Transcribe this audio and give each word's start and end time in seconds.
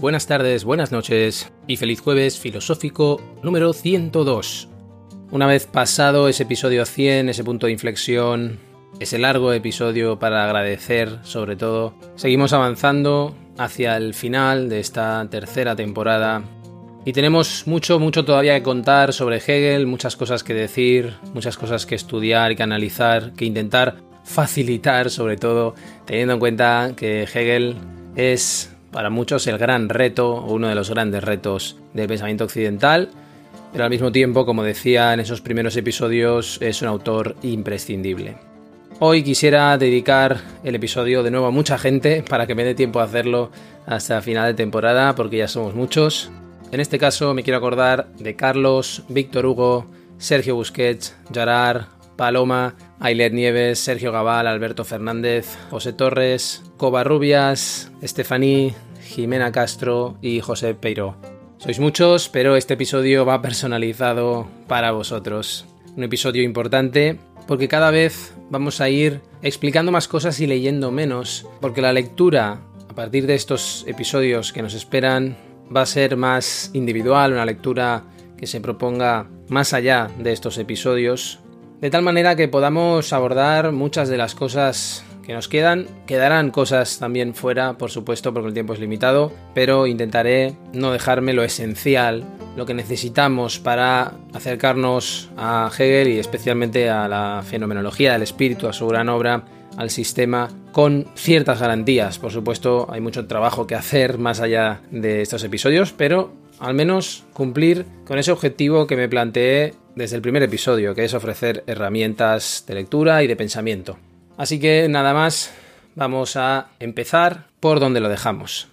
Buenas 0.00 0.26
tardes, 0.26 0.64
buenas 0.64 0.90
noches 0.90 1.52
y 1.68 1.76
feliz 1.76 2.00
jueves 2.00 2.40
filosófico 2.40 3.22
número 3.44 3.72
102. 3.72 4.68
Una 5.30 5.46
vez 5.46 5.66
pasado 5.66 6.28
ese 6.28 6.42
episodio 6.42 6.84
100, 6.84 7.28
ese 7.28 7.44
punto 7.44 7.66
de 7.66 7.72
inflexión, 7.72 8.58
ese 8.98 9.18
largo 9.20 9.52
episodio 9.52 10.18
para 10.18 10.44
agradecer 10.44 11.20
sobre 11.22 11.54
todo, 11.54 11.94
seguimos 12.16 12.52
avanzando 12.52 13.36
hacia 13.58 13.96
el 13.96 14.14
final 14.14 14.68
de 14.68 14.80
esta 14.80 15.24
tercera 15.30 15.76
temporada 15.76 16.42
y 17.04 17.12
tenemos 17.12 17.68
mucho, 17.68 18.00
mucho 18.00 18.24
todavía 18.24 18.56
que 18.56 18.64
contar 18.64 19.12
sobre 19.12 19.36
Hegel, 19.36 19.86
muchas 19.86 20.16
cosas 20.16 20.42
que 20.42 20.52
decir, 20.52 21.14
muchas 21.32 21.56
cosas 21.56 21.86
que 21.86 21.94
estudiar 21.94 22.50
y 22.50 22.56
que 22.56 22.64
analizar, 22.64 23.34
que 23.34 23.44
intentar 23.44 23.98
facilitar 24.24 25.10
sobre 25.10 25.36
todo, 25.36 25.76
teniendo 26.06 26.34
en 26.34 26.40
cuenta 26.40 26.90
que 26.96 27.22
Hegel 27.22 27.76
es 28.16 28.75
para 28.96 29.10
muchos 29.10 29.46
el 29.46 29.58
gran 29.58 29.90
reto 29.90 30.30
o 30.36 30.54
uno 30.54 30.68
de 30.68 30.74
los 30.74 30.88
grandes 30.88 31.22
retos 31.22 31.76
del 31.92 32.08
pensamiento 32.08 32.44
occidental, 32.44 33.10
pero 33.70 33.84
al 33.84 33.90
mismo 33.90 34.10
tiempo, 34.10 34.46
como 34.46 34.62
decía 34.62 35.12
en 35.12 35.20
esos 35.20 35.42
primeros 35.42 35.76
episodios, 35.76 36.56
es 36.62 36.80
un 36.80 36.88
autor 36.88 37.36
imprescindible. 37.42 38.38
Hoy 38.98 39.22
quisiera 39.22 39.76
dedicar 39.76 40.38
el 40.64 40.76
episodio 40.76 41.22
de 41.22 41.30
nuevo 41.30 41.44
a 41.44 41.50
mucha 41.50 41.76
gente 41.76 42.24
para 42.26 42.46
que 42.46 42.54
me 42.54 42.64
dé 42.64 42.74
tiempo 42.74 43.00
a 43.00 43.04
hacerlo 43.04 43.50
hasta 43.84 44.22
final 44.22 44.46
de 44.46 44.54
temporada, 44.54 45.14
porque 45.14 45.36
ya 45.36 45.48
somos 45.48 45.74
muchos. 45.74 46.30
En 46.72 46.80
este 46.80 46.98
caso 46.98 47.34
me 47.34 47.42
quiero 47.42 47.58
acordar 47.58 48.08
de 48.18 48.34
Carlos, 48.34 49.02
Víctor 49.10 49.44
Hugo, 49.44 49.84
Sergio 50.16 50.54
Busquets, 50.54 51.14
Gerard, 51.30 51.82
Paloma, 52.16 52.76
Ailet 52.98 53.34
Nieves, 53.34 53.78
Sergio 53.78 54.10
Gabal, 54.10 54.46
Alberto 54.46 54.86
Fernández, 54.86 55.58
José 55.68 55.92
Torres, 55.92 56.62
Covarrubias, 56.78 57.92
Estefaní, 58.00 58.74
Jimena 59.06 59.52
Castro 59.52 60.16
y 60.20 60.40
José 60.40 60.74
Peiro. 60.74 61.16
Sois 61.58 61.80
muchos, 61.80 62.28
pero 62.28 62.56
este 62.56 62.74
episodio 62.74 63.24
va 63.24 63.40
personalizado 63.40 64.46
para 64.66 64.90
vosotros. 64.90 65.64
Un 65.96 66.04
episodio 66.04 66.42
importante 66.42 67.18
porque 67.46 67.68
cada 67.68 67.90
vez 67.90 68.34
vamos 68.50 68.80
a 68.80 68.88
ir 68.88 69.20
explicando 69.42 69.92
más 69.92 70.08
cosas 70.08 70.40
y 70.40 70.46
leyendo 70.46 70.90
menos, 70.90 71.46
porque 71.60 71.80
la 71.80 71.92
lectura 71.92 72.60
a 72.88 72.94
partir 72.94 73.26
de 73.26 73.34
estos 73.34 73.84
episodios 73.86 74.52
que 74.52 74.62
nos 74.62 74.74
esperan 74.74 75.36
va 75.74 75.82
a 75.82 75.86
ser 75.86 76.16
más 76.16 76.70
individual, 76.74 77.32
una 77.32 77.46
lectura 77.46 78.04
que 78.36 78.46
se 78.46 78.60
proponga 78.60 79.28
más 79.48 79.72
allá 79.72 80.10
de 80.18 80.32
estos 80.32 80.58
episodios, 80.58 81.40
de 81.80 81.90
tal 81.90 82.02
manera 82.02 82.36
que 82.36 82.48
podamos 82.48 83.12
abordar 83.12 83.72
muchas 83.72 84.08
de 84.08 84.16
las 84.16 84.34
cosas 84.34 85.04
que 85.26 85.32
nos 85.32 85.48
quedan. 85.48 85.86
Quedarán 86.06 86.50
cosas 86.50 86.98
también 86.98 87.34
fuera, 87.34 87.76
por 87.76 87.90
supuesto, 87.90 88.32
porque 88.32 88.48
el 88.48 88.54
tiempo 88.54 88.72
es 88.72 88.80
limitado, 88.80 89.32
pero 89.54 89.86
intentaré 89.86 90.54
no 90.72 90.92
dejarme 90.92 91.32
lo 91.32 91.42
esencial, 91.42 92.24
lo 92.56 92.64
que 92.64 92.74
necesitamos 92.74 93.58
para 93.58 94.12
acercarnos 94.32 95.28
a 95.36 95.70
Hegel 95.76 96.08
y 96.08 96.18
especialmente 96.18 96.88
a 96.88 97.08
la 97.08 97.42
fenomenología 97.44 98.12
del 98.12 98.22
espíritu, 98.22 98.68
a 98.68 98.72
su 98.72 98.86
gran 98.86 99.08
obra, 99.08 99.44
al 99.76 99.90
sistema, 99.90 100.48
con 100.72 101.06
ciertas 101.16 101.60
garantías. 101.60 102.18
Por 102.18 102.30
supuesto, 102.30 102.86
hay 102.90 103.00
mucho 103.00 103.26
trabajo 103.26 103.66
que 103.66 103.74
hacer 103.74 104.18
más 104.18 104.40
allá 104.40 104.80
de 104.90 105.22
estos 105.22 105.42
episodios, 105.42 105.92
pero 105.92 106.32
al 106.60 106.74
menos 106.74 107.24
cumplir 107.32 107.84
con 108.06 108.18
ese 108.18 108.32
objetivo 108.32 108.86
que 108.86 108.96
me 108.96 109.08
planteé 109.08 109.74
desde 109.94 110.16
el 110.16 110.22
primer 110.22 110.42
episodio, 110.42 110.94
que 110.94 111.04
es 111.04 111.14
ofrecer 111.14 111.64
herramientas 111.66 112.64
de 112.66 112.74
lectura 112.74 113.22
y 113.22 113.26
de 113.26 113.36
pensamiento. 113.36 113.98
Así 114.36 114.60
que 114.60 114.86
nada 114.88 115.14
más, 115.14 115.52
vamos 115.94 116.36
a 116.36 116.68
empezar 116.78 117.46
por 117.58 117.80
donde 117.80 118.00
lo 118.00 118.08
dejamos. 118.08 118.68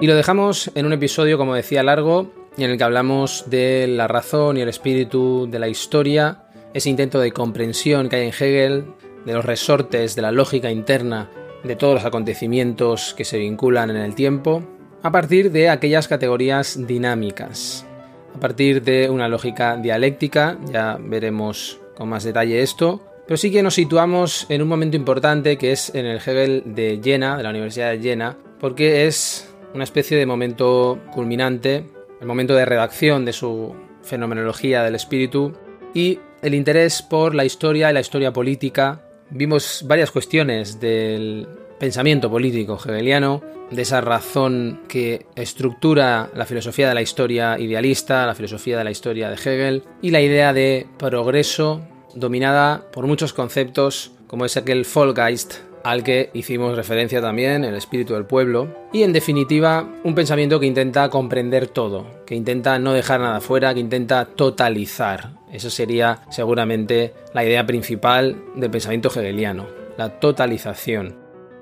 Y 0.00 0.06
lo 0.08 0.16
dejamos 0.16 0.70
en 0.74 0.84
un 0.84 0.92
episodio, 0.92 1.38
como 1.38 1.54
decía, 1.54 1.84
largo, 1.84 2.41
en 2.56 2.70
el 2.70 2.78
que 2.78 2.84
hablamos 2.84 3.44
de 3.46 3.86
la 3.88 4.08
razón 4.08 4.56
y 4.56 4.60
el 4.60 4.68
espíritu 4.68 5.48
de 5.50 5.58
la 5.58 5.68
historia, 5.68 6.44
ese 6.74 6.90
intento 6.90 7.20
de 7.20 7.32
comprensión 7.32 8.08
que 8.08 8.16
hay 8.16 8.22
en 8.28 8.34
Hegel, 8.34 8.84
de 9.24 9.32
los 9.34 9.44
resortes 9.44 10.14
de 10.14 10.22
la 10.22 10.32
lógica 10.32 10.70
interna 10.70 11.30
de 11.64 11.76
todos 11.76 11.94
los 11.94 12.04
acontecimientos 12.04 13.14
que 13.14 13.24
se 13.24 13.38
vinculan 13.38 13.90
en 13.90 13.96
el 13.96 14.14
tiempo, 14.14 14.62
a 15.02 15.10
partir 15.10 15.50
de 15.52 15.68
aquellas 15.68 16.08
categorías 16.08 16.86
dinámicas, 16.86 17.86
a 18.34 18.40
partir 18.40 18.82
de 18.82 19.10
una 19.10 19.28
lógica 19.28 19.76
dialéctica, 19.76 20.58
ya 20.70 20.98
veremos 21.00 21.80
con 21.94 22.08
más 22.08 22.24
detalle 22.24 22.62
esto, 22.62 23.00
pero 23.26 23.36
sí 23.36 23.50
que 23.50 23.62
nos 23.62 23.74
situamos 23.74 24.46
en 24.48 24.62
un 24.62 24.68
momento 24.68 24.96
importante 24.96 25.56
que 25.56 25.72
es 25.72 25.94
en 25.94 26.06
el 26.06 26.16
Hegel 26.18 26.62
de 26.66 27.00
Jena, 27.02 27.36
de 27.36 27.42
la 27.42 27.50
Universidad 27.50 27.92
de 27.92 28.00
Jena, 28.00 28.36
porque 28.58 29.06
es 29.06 29.48
una 29.74 29.84
especie 29.84 30.16
de 30.16 30.26
momento 30.26 30.98
culminante, 31.12 31.84
el 32.22 32.28
momento 32.28 32.54
de 32.54 32.64
redacción 32.64 33.24
de 33.24 33.32
su 33.32 33.74
fenomenología 34.02 34.84
del 34.84 34.94
espíritu 34.94 35.52
y 35.92 36.20
el 36.40 36.54
interés 36.54 37.02
por 37.02 37.34
la 37.34 37.44
historia 37.44 37.90
y 37.90 37.94
la 37.94 38.00
historia 38.00 38.32
política. 38.32 39.02
Vimos 39.30 39.84
varias 39.86 40.12
cuestiones 40.12 40.78
del 40.78 41.48
pensamiento 41.80 42.30
político 42.30 42.76
hegeliano, 42.76 43.42
de 43.72 43.82
esa 43.82 44.00
razón 44.00 44.82
que 44.86 45.26
estructura 45.34 46.30
la 46.34 46.46
filosofía 46.46 46.88
de 46.88 46.94
la 46.94 47.02
historia 47.02 47.58
idealista, 47.58 48.24
la 48.24 48.36
filosofía 48.36 48.78
de 48.78 48.84
la 48.84 48.92
historia 48.92 49.28
de 49.28 49.34
Hegel, 49.34 49.82
y 50.00 50.10
la 50.10 50.20
idea 50.20 50.52
de 50.52 50.86
progreso 50.98 51.82
dominada 52.14 52.86
por 52.92 53.06
muchos 53.08 53.32
conceptos 53.32 54.12
como 54.28 54.44
es 54.44 54.56
aquel 54.56 54.86
Vollgeist 54.94 55.71
al 55.84 56.02
que 56.02 56.30
hicimos 56.34 56.76
referencia 56.76 57.20
también, 57.20 57.64
el 57.64 57.74
espíritu 57.74 58.14
del 58.14 58.26
pueblo, 58.26 58.68
y 58.92 59.02
en 59.02 59.12
definitiva 59.12 59.88
un 60.04 60.14
pensamiento 60.14 60.60
que 60.60 60.66
intenta 60.66 61.08
comprender 61.08 61.66
todo, 61.66 62.06
que 62.26 62.34
intenta 62.34 62.78
no 62.78 62.92
dejar 62.92 63.20
nada 63.20 63.40
fuera, 63.40 63.74
que 63.74 63.80
intenta 63.80 64.24
totalizar. 64.24 65.30
Eso 65.52 65.70
sería 65.70 66.22
seguramente 66.30 67.12
la 67.34 67.44
idea 67.44 67.66
principal 67.66 68.36
del 68.56 68.70
pensamiento 68.70 69.08
hegeliano, 69.08 69.66
la 69.96 70.20
totalización. 70.20 71.16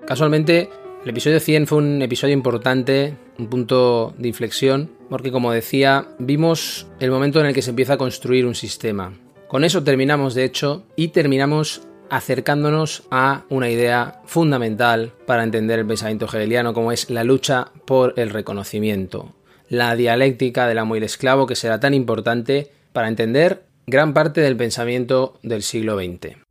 Casualmente, 0.06 0.70
el 1.02 1.10
episodio 1.10 1.40
100 1.40 1.66
fue 1.66 1.78
un 1.78 2.02
episodio 2.02 2.34
importante, 2.34 3.16
un 3.38 3.48
punto 3.48 4.14
de 4.18 4.28
inflexión, 4.28 4.90
porque 5.08 5.32
como 5.32 5.50
decía, 5.50 6.08
vimos 6.18 6.86
el 7.00 7.10
momento 7.10 7.40
en 7.40 7.46
el 7.46 7.54
que 7.54 7.62
se 7.62 7.70
empieza 7.70 7.94
a 7.94 7.98
construir 7.98 8.46
un 8.46 8.54
sistema. 8.54 9.12
Con 9.48 9.64
eso 9.64 9.82
terminamos, 9.82 10.34
de 10.34 10.44
hecho, 10.44 10.84
y 10.94 11.08
terminamos 11.08 11.82
acercándonos 12.10 13.04
a 13.10 13.44
una 13.48 13.70
idea 13.70 14.20
fundamental 14.26 15.12
para 15.26 15.44
entender 15.44 15.78
el 15.78 15.86
pensamiento 15.86 16.26
hegeliano, 16.26 16.74
como 16.74 16.92
es 16.92 17.08
la 17.08 17.24
lucha 17.24 17.68
por 17.86 18.14
el 18.16 18.30
reconocimiento, 18.30 19.34
la 19.68 19.94
dialéctica 19.96 20.66
del 20.66 20.78
amo 20.78 20.96
y 20.96 20.98
el 20.98 21.04
esclavo, 21.04 21.46
que 21.46 21.56
será 21.56 21.80
tan 21.80 21.94
importante 21.94 22.70
para 22.92 23.08
entender 23.08 23.64
gran 23.86 24.12
parte 24.12 24.40
del 24.40 24.56
pensamiento 24.56 25.38
del 25.42 25.62
siglo 25.62 25.96
XX. 25.96 26.49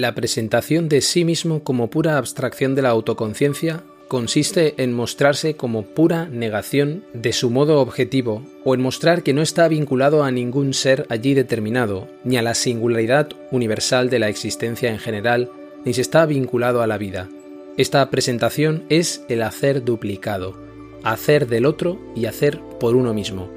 La 0.00 0.14
presentación 0.14 0.88
de 0.88 1.02
sí 1.02 1.26
mismo 1.26 1.62
como 1.62 1.90
pura 1.90 2.16
abstracción 2.16 2.74
de 2.74 2.80
la 2.80 2.88
autoconciencia 2.88 3.84
consiste 4.08 4.72
en 4.82 4.94
mostrarse 4.94 5.56
como 5.56 5.82
pura 5.82 6.24
negación 6.24 7.04
de 7.12 7.34
su 7.34 7.50
modo 7.50 7.82
objetivo 7.82 8.42
o 8.64 8.74
en 8.74 8.80
mostrar 8.80 9.22
que 9.22 9.34
no 9.34 9.42
está 9.42 9.68
vinculado 9.68 10.24
a 10.24 10.30
ningún 10.30 10.72
ser 10.72 11.04
allí 11.10 11.34
determinado, 11.34 12.08
ni 12.24 12.38
a 12.38 12.42
la 12.42 12.54
singularidad 12.54 13.28
universal 13.50 14.08
de 14.08 14.20
la 14.20 14.30
existencia 14.30 14.90
en 14.90 14.98
general, 14.98 15.50
ni 15.84 15.92
se 15.92 16.00
está 16.00 16.24
vinculado 16.24 16.80
a 16.80 16.86
la 16.86 16.96
vida. 16.96 17.28
Esta 17.76 18.08
presentación 18.08 18.84
es 18.88 19.22
el 19.28 19.42
hacer 19.42 19.84
duplicado, 19.84 20.56
hacer 21.04 21.46
del 21.46 21.66
otro 21.66 22.00
y 22.16 22.24
hacer 22.24 22.58
por 22.80 22.96
uno 22.96 23.12
mismo. 23.12 23.50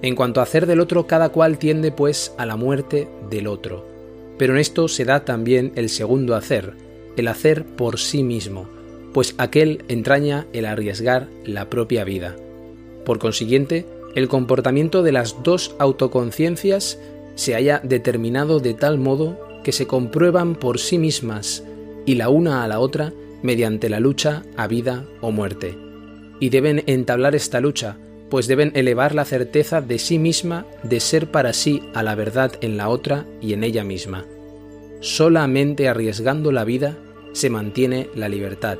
En 0.00 0.14
cuanto 0.14 0.40
a 0.40 0.44
hacer 0.44 0.64
del 0.64 0.80
otro, 0.80 1.06
cada 1.06 1.28
cual 1.28 1.58
tiende 1.58 1.92
pues 1.92 2.32
a 2.38 2.46
la 2.46 2.56
muerte 2.56 3.10
del 3.28 3.46
otro. 3.46 3.91
Pero 4.38 4.54
en 4.54 4.60
esto 4.60 4.88
se 4.88 5.04
da 5.04 5.24
también 5.24 5.72
el 5.76 5.88
segundo 5.88 6.34
hacer, 6.34 6.74
el 7.16 7.28
hacer 7.28 7.64
por 7.64 7.98
sí 7.98 8.22
mismo, 8.22 8.68
pues 9.12 9.34
aquel 9.38 9.84
entraña 9.88 10.46
el 10.52 10.66
arriesgar 10.66 11.28
la 11.44 11.68
propia 11.68 12.04
vida. 12.04 12.36
Por 13.04 13.18
consiguiente, 13.18 13.86
el 14.14 14.28
comportamiento 14.28 15.02
de 15.02 15.12
las 15.12 15.42
dos 15.42 15.74
autoconciencias 15.78 16.98
se 17.34 17.54
haya 17.54 17.80
determinado 17.82 18.60
de 18.60 18.74
tal 18.74 18.98
modo 18.98 19.38
que 19.64 19.72
se 19.72 19.86
comprueban 19.86 20.54
por 20.54 20.78
sí 20.78 20.98
mismas 20.98 21.64
y 22.04 22.16
la 22.16 22.28
una 22.28 22.64
a 22.64 22.68
la 22.68 22.80
otra 22.80 23.12
mediante 23.42 23.88
la 23.88 24.00
lucha 24.00 24.42
a 24.56 24.66
vida 24.66 25.04
o 25.20 25.30
muerte. 25.30 25.76
Y 26.40 26.48
deben 26.50 26.82
entablar 26.86 27.34
esta 27.34 27.60
lucha, 27.60 27.96
pues 28.32 28.48
deben 28.48 28.72
elevar 28.74 29.14
la 29.14 29.24
certeza 29.24 29.80
de 29.80 30.00
sí 30.00 30.18
misma 30.18 30.66
de 30.82 30.98
ser 30.98 31.30
para 31.30 31.52
sí 31.52 31.82
a 31.94 32.02
la 32.02 32.16
verdad 32.16 32.50
en 32.62 32.76
la 32.76 32.88
otra 32.88 33.26
y 33.40 33.52
en 33.52 33.62
ella 33.62 33.84
misma. 33.84 34.24
Solamente 35.00 35.88
arriesgando 35.88 36.50
la 36.50 36.64
vida 36.64 36.98
se 37.32 37.48
mantiene 37.48 38.08
la 38.16 38.28
libertad 38.28 38.78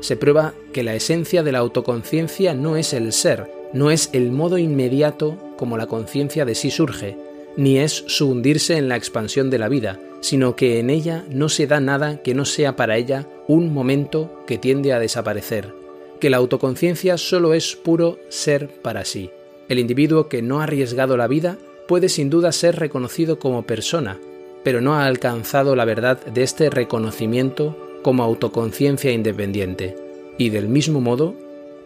se 0.00 0.16
prueba 0.16 0.54
que 0.72 0.82
la 0.82 0.94
esencia 0.94 1.42
de 1.42 1.52
la 1.52 1.58
autoconciencia 1.58 2.54
no 2.54 2.76
es 2.76 2.92
el 2.92 3.12
ser, 3.12 3.50
no 3.72 3.90
es 3.90 4.10
el 4.12 4.32
modo 4.32 4.58
inmediato 4.58 5.38
como 5.56 5.76
la 5.76 5.86
conciencia 5.86 6.44
de 6.44 6.54
sí 6.54 6.70
surge, 6.70 7.16
ni 7.56 7.78
es 7.78 8.04
su 8.06 8.30
hundirse 8.30 8.76
en 8.76 8.88
la 8.88 8.96
expansión 8.96 9.50
de 9.50 9.58
la 9.58 9.68
vida, 9.68 10.00
sino 10.20 10.56
que 10.56 10.80
en 10.80 10.90
ella 10.90 11.24
no 11.30 11.48
se 11.48 11.66
da 11.66 11.80
nada 11.80 12.22
que 12.22 12.34
no 12.34 12.44
sea 12.44 12.76
para 12.76 12.96
ella 12.96 13.26
un 13.46 13.72
momento 13.72 14.42
que 14.46 14.58
tiende 14.58 14.92
a 14.92 14.98
desaparecer, 14.98 15.74
que 16.20 16.30
la 16.30 16.36
autoconciencia 16.36 17.18
solo 17.18 17.54
es 17.54 17.74
puro 17.74 18.18
ser 18.28 18.68
para 18.68 19.04
sí. 19.04 19.30
El 19.68 19.78
individuo 19.78 20.28
que 20.28 20.42
no 20.42 20.60
ha 20.60 20.64
arriesgado 20.64 21.16
la 21.16 21.26
vida 21.26 21.58
puede 21.88 22.08
sin 22.08 22.30
duda 22.30 22.52
ser 22.52 22.76
reconocido 22.76 23.38
como 23.38 23.66
persona, 23.66 24.18
pero 24.62 24.80
no 24.80 24.94
ha 24.94 25.06
alcanzado 25.06 25.74
la 25.74 25.84
verdad 25.84 26.24
de 26.26 26.42
este 26.42 26.70
reconocimiento 26.70 27.76
como 28.02 28.22
autoconciencia 28.22 29.10
independiente, 29.10 29.96
y 30.38 30.50
del 30.50 30.68
mismo 30.68 31.00
modo, 31.00 31.34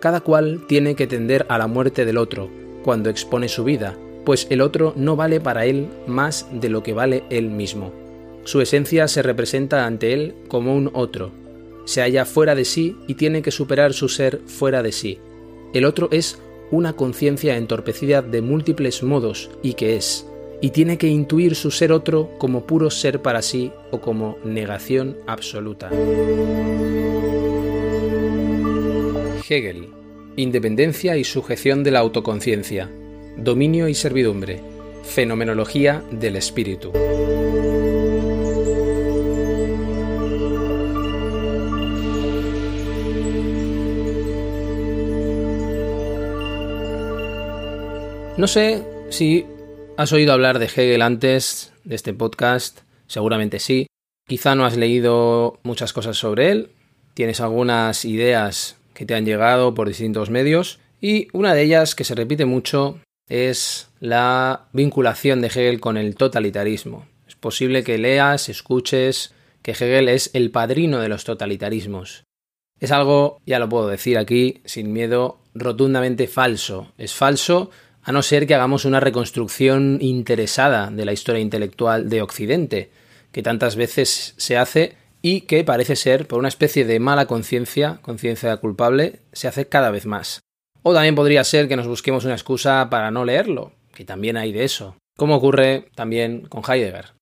cada 0.01 0.21
cual 0.21 0.65
tiene 0.69 0.95
que 0.95 1.07
tender 1.07 1.47
a 1.49 1.59
la 1.59 1.67
muerte 1.67 2.05
del 2.05 2.19
otro 2.19 2.51
cuando 2.83 3.09
expone 3.11 3.49
su 3.49 3.65
vida, 3.65 3.97
pues 4.25 4.47
el 4.51 4.61
otro 4.61 4.93
no 4.97 5.17
vale 5.17 5.41
para 5.41 5.67
él 5.67 5.89
más 6.07 6.47
de 6.53 6.69
lo 6.69 6.83
que 6.83 6.93
vale 6.93 7.25
él 7.31 7.51
mismo. 7.51 7.93
Su 8.45 8.61
esencia 8.61 9.09
se 9.09 9.23
representa 9.23 9.87
ante 9.87 10.13
él 10.13 10.35
como 10.49 10.75
un 10.77 10.91
otro, 10.93 11.33
se 11.85 12.01
halla 12.01 12.25
fuera 12.25 12.55
de 12.55 12.65
sí 12.65 12.97
y 13.07 13.15
tiene 13.15 13.43
que 13.43 13.51
superar 13.51 13.93
su 13.93 14.09
ser 14.09 14.41
fuera 14.47 14.83
de 14.83 14.93
sí. 14.93 15.19
El 15.73 15.85
otro 15.85 16.09
es 16.11 16.39
una 16.71 16.95
conciencia 16.95 17.57
entorpecida 17.57 18.23
de 18.23 18.41
múltiples 18.41 19.03
modos 19.03 19.51
y 19.63 19.75
que 19.75 19.97
es, 19.97 20.27
y 20.61 20.71
tiene 20.71 20.99
que 20.99 21.09
intuir 21.09 21.55
su 21.55 21.71
ser 21.71 21.93
otro 21.93 22.31
como 22.39 22.67
puro 22.67 22.91
ser 22.91 23.23
para 23.23 23.43
sí 23.43 23.73
o 23.91 24.01
como 24.01 24.39
negación 24.45 25.17
absoluta. 25.27 25.91
Hegel. 29.49 29.89
Independencia 30.37 31.17
y 31.17 31.25
sujeción 31.25 31.85
de 31.85 31.91
la 31.91 32.01
autoconciencia. 32.01 32.91
Dominio 33.37 33.89
y 33.89 33.95
servidumbre. 33.95 34.61
Fenomenología 35.05 36.03
del 36.11 36.37
espíritu. 36.37 36.93
No 48.37 48.49
sé 48.49 48.83
si 49.11 49.47
¿Has 49.97 50.13
oído 50.13 50.33
hablar 50.33 50.59
de 50.59 50.67
Hegel 50.67 51.03
antes 51.03 51.73
de 51.85 51.95
este 51.95 52.13
podcast? 52.15 52.81
Seguramente 53.07 53.61
sí. 53.61 53.87
Quizá 54.27 54.57
no 54.57 54.67
has 54.67 54.77
leído 54.77 55.61
muchas 55.63 55.93
cosas 55.93 56.17
sobre 56.17 56.51
él, 56.51 56.71
tienes 57.15 57.41
algunas 57.41 58.05
ideas 58.05 58.77
que 58.93 59.07
te 59.07 59.15
han 59.15 59.25
llegado 59.25 59.73
por 59.73 59.87
distintos 59.87 60.31
medios 60.31 60.81
y 61.01 61.29
una 61.33 61.55
de 61.55 61.63
ellas 61.63 61.95
que 61.95 62.03
se 62.03 62.17
repite 62.17 62.45
mucho 62.45 62.99
es 63.29 63.89
la 64.01 64.67
vinculación 64.73 65.41
de 65.41 65.47
Hegel 65.47 65.81
con 65.81 65.97
el 65.97 66.17
totalitarismo. 66.17 67.07
Es 67.29 67.37
posible 67.37 67.85
que 67.85 67.99
leas, 67.99 68.49
escuches 68.49 69.33
que 69.63 69.73
Hegel 69.73 70.09
es 70.09 70.31
el 70.35 70.51
padrino 70.51 70.99
de 70.99 71.09
los 71.09 71.23
totalitarismos. 71.23 72.25
Es 72.81 72.91
algo, 72.91 73.41
ya 73.47 73.61
lo 73.61 73.69
puedo 73.69 73.87
decir 73.87 74.19
aquí, 74.19 74.61
sin 74.65 74.93
miedo, 74.93 75.39
rotundamente 75.55 76.27
falso. 76.27 76.93
Es 76.99 77.15
falso 77.15 77.71
a 78.05 78.13
no 78.13 78.23
ser 78.23 78.47
que 78.47 78.55
hagamos 78.55 78.85
una 78.85 79.01
reconstrucción 79.01 79.99
interesada 80.01 80.91
de 80.91 81.05
la 81.07 81.13
historia 81.13 81.41
intelectual 81.41 82.11
de 82.11 82.21
Occidente, 82.21 82.91
que 83.33 83.43
tantas 83.43 83.77
veces 83.77 84.35
se 84.37 84.59
hace 84.59 84.97
y 85.23 85.43
que 85.43 85.65
parece 85.65 85.97
ser, 85.97 86.29
por 86.29 86.39
una 86.39 86.49
especie 86.49 86.85
de 86.85 87.01
mala 87.01 87.27
conciencia, 87.27 87.99
conciencia 88.03 88.55
culpable, 88.59 89.21
se 89.33 89.49
hace 89.49 89.67
cada 89.67 89.91
vez 89.91 90.05
más. 90.05 90.41
O 90.83 90.93
también 90.93 91.15
podría 91.15 91.43
ser 91.45 91.67
que 91.67 91.77
nos 91.77 91.87
busquemos 91.87 92.27
una 92.27 92.35
excusa 92.35 92.91
para 92.91 93.11
no 93.11 93.25
leerlo, 93.25 93.73
que 93.95 94.05
también 94.05 94.37
hay 94.37 94.53
de 94.53 94.65
eso, 94.65 94.97
como 95.17 95.37
ocurre 95.37 95.87
también 95.95 96.43
con 96.43 96.63
Heidegger. 96.63 97.15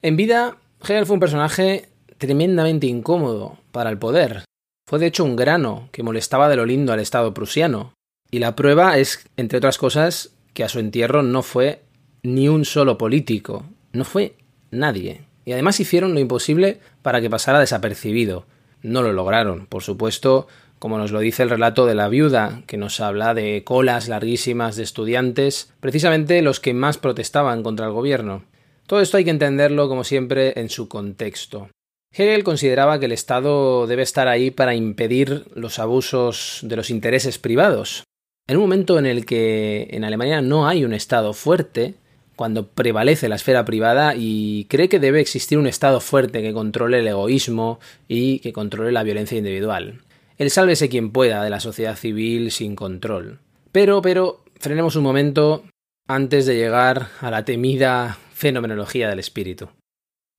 En 0.00 0.16
vida, 0.16 0.58
Hegel 0.80 1.06
fue 1.06 1.14
un 1.14 1.20
personaje 1.20 1.88
tremendamente 2.18 2.86
incómodo 2.86 3.58
para 3.72 3.90
el 3.90 3.98
poder. 3.98 4.44
Fue 4.88 5.00
de 5.00 5.06
hecho 5.06 5.24
un 5.24 5.34
grano 5.34 5.88
que 5.90 6.04
molestaba 6.04 6.48
de 6.48 6.56
lo 6.56 6.66
lindo 6.66 6.92
al 6.92 7.00
Estado 7.00 7.34
prusiano, 7.34 7.94
y 8.30 8.38
la 8.38 8.54
prueba 8.56 8.98
es, 8.98 9.26
entre 9.36 9.58
otras 9.58 9.78
cosas, 9.78 10.32
que 10.54 10.64
a 10.64 10.68
su 10.68 10.78
entierro 10.78 11.22
no 11.22 11.42
fue 11.42 11.82
ni 12.22 12.48
un 12.48 12.64
solo 12.64 12.98
político, 12.98 13.64
no 13.92 14.04
fue 14.04 14.34
nadie. 14.70 15.22
Y 15.44 15.52
además 15.52 15.80
hicieron 15.80 16.14
lo 16.14 16.20
imposible 16.20 16.80
para 17.02 17.20
que 17.20 17.30
pasara 17.30 17.60
desapercibido. 17.60 18.46
No 18.82 19.02
lo 19.02 19.12
lograron, 19.12 19.66
por 19.66 19.82
supuesto, 19.82 20.46
como 20.78 20.96
nos 20.96 21.12
lo 21.12 21.20
dice 21.20 21.42
el 21.42 21.50
relato 21.50 21.86
de 21.86 21.94
la 21.94 22.08
viuda, 22.08 22.62
que 22.66 22.76
nos 22.76 23.00
habla 23.00 23.34
de 23.34 23.64
colas 23.64 24.08
larguísimas 24.08 24.76
de 24.76 24.84
estudiantes, 24.84 25.72
precisamente 25.80 26.40
los 26.42 26.60
que 26.60 26.72
más 26.72 26.98
protestaban 26.98 27.62
contra 27.62 27.86
el 27.86 27.92
gobierno. 27.92 28.44
Todo 28.86 29.00
esto 29.00 29.16
hay 29.16 29.24
que 29.24 29.30
entenderlo, 29.30 29.88
como 29.88 30.04
siempre, 30.04 30.58
en 30.58 30.70
su 30.70 30.88
contexto. 30.88 31.68
Hegel 32.12 32.42
consideraba 32.44 32.98
que 32.98 33.06
el 33.06 33.12
Estado 33.12 33.86
debe 33.86 34.02
estar 34.02 34.26
ahí 34.26 34.50
para 34.50 34.74
impedir 34.74 35.44
los 35.54 35.78
abusos 35.78 36.60
de 36.62 36.76
los 36.76 36.90
intereses 36.90 37.38
privados, 37.38 38.04
en 38.50 38.56
un 38.56 38.64
momento 38.64 38.98
en 38.98 39.06
el 39.06 39.26
que 39.26 39.86
en 39.92 40.02
Alemania 40.02 40.42
no 40.42 40.66
hay 40.66 40.84
un 40.84 40.92
Estado 40.92 41.32
fuerte, 41.34 41.94
cuando 42.34 42.66
prevalece 42.66 43.28
la 43.28 43.36
esfera 43.36 43.64
privada 43.64 44.14
y 44.16 44.64
cree 44.64 44.88
que 44.88 44.98
debe 44.98 45.20
existir 45.20 45.56
un 45.56 45.68
Estado 45.68 46.00
fuerte 46.00 46.42
que 46.42 46.52
controle 46.52 46.98
el 46.98 47.06
egoísmo 47.06 47.78
y 48.08 48.40
que 48.40 48.52
controle 48.52 48.90
la 48.90 49.04
violencia 49.04 49.38
individual. 49.38 50.00
El 50.36 50.50
sálvese 50.50 50.88
quien 50.88 51.12
pueda 51.12 51.44
de 51.44 51.50
la 51.50 51.60
sociedad 51.60 51.94
civil 51.94 52.50
sin 52.50 52.74
control. 52.74 53.38
Pero, 53.70 54.02
pero, 54.02 54.42
frenemos 54.58 54.96
un 54.96 55.04
momento 55.04 55.62
antes 56.08 56.44
de 56.44 56.56
llegar 56.56 57.06
a 57.20 57.30
la 57.30 57.44
temida 57.44 58.18
fenomenología 58.34 59.08
del 59.08 59.20
espíritu. 59.20 59.68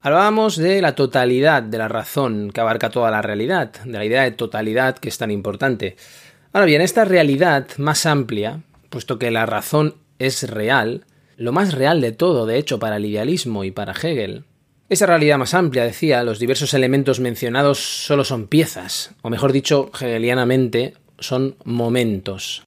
Hablábamos 0.01 0.58
de 0.58 0.82
la 0.82 0.96
totalidad 0.96 1.63
de 1.63 1.77
la 1.77 1.88
razón 1.88 2.51
que 2.51 2.60
abarca 2.60 2.89
toda 2.89 3.10
la 3.10 3.22
realidad, 3.22 3.72
de 3.86 3.98
la 3.98 4.03
idea 4.03 4.24
de 4.24 4.32
totalidad 4.32 4.98
que 4.98 5.08
es 5.08 5.18
tan 5.18 5.32
importante. 5.32 5.96
Ahora 6.53 6.65
bien, 6.65 6.81
esta 6.81 7.05
realidad 7.05 7.67
más 7.77 8.05
amplia, 8.05 8.62
puesto 8.89 9.17
que 9.17 9.31
la 9.31 9.46
razón 9.46 9.96
es 10.20 10.50
real, 10.50 11.05
lo 11.38 11.53
más 11.53 11.74
real 11.74 12.01
de 12.01 12.12
todo, 12.12 12.46
de 12.46 12.58
hecho, 12.58 12.77
para 12.77 12.98
el 12.98 13.05
idealismo 13.05 13.63
y 13.63 13.72
para 13.72 13.93
Hegel, 13.93 14.43
esa 14.89 15.05
realidad 15.05 15.38
más 15.38 15.53
amplia, 15.53 15.86
decía, 15.86 16.22
los 16.24 16.39
diversos 16.39 16.74
elementos 16.74 17.22
mencionados 17.22 17.79
solo 17.79 18.25
son 18.25 18.48
piezas, 18.48 19.15
o 19.22 19.29
mejor 19.29 19.53
dicho, 19.53 19.89
hegelianamente, 19.93 20.96
son 21.17 21.55
momentos. 21.63 22.65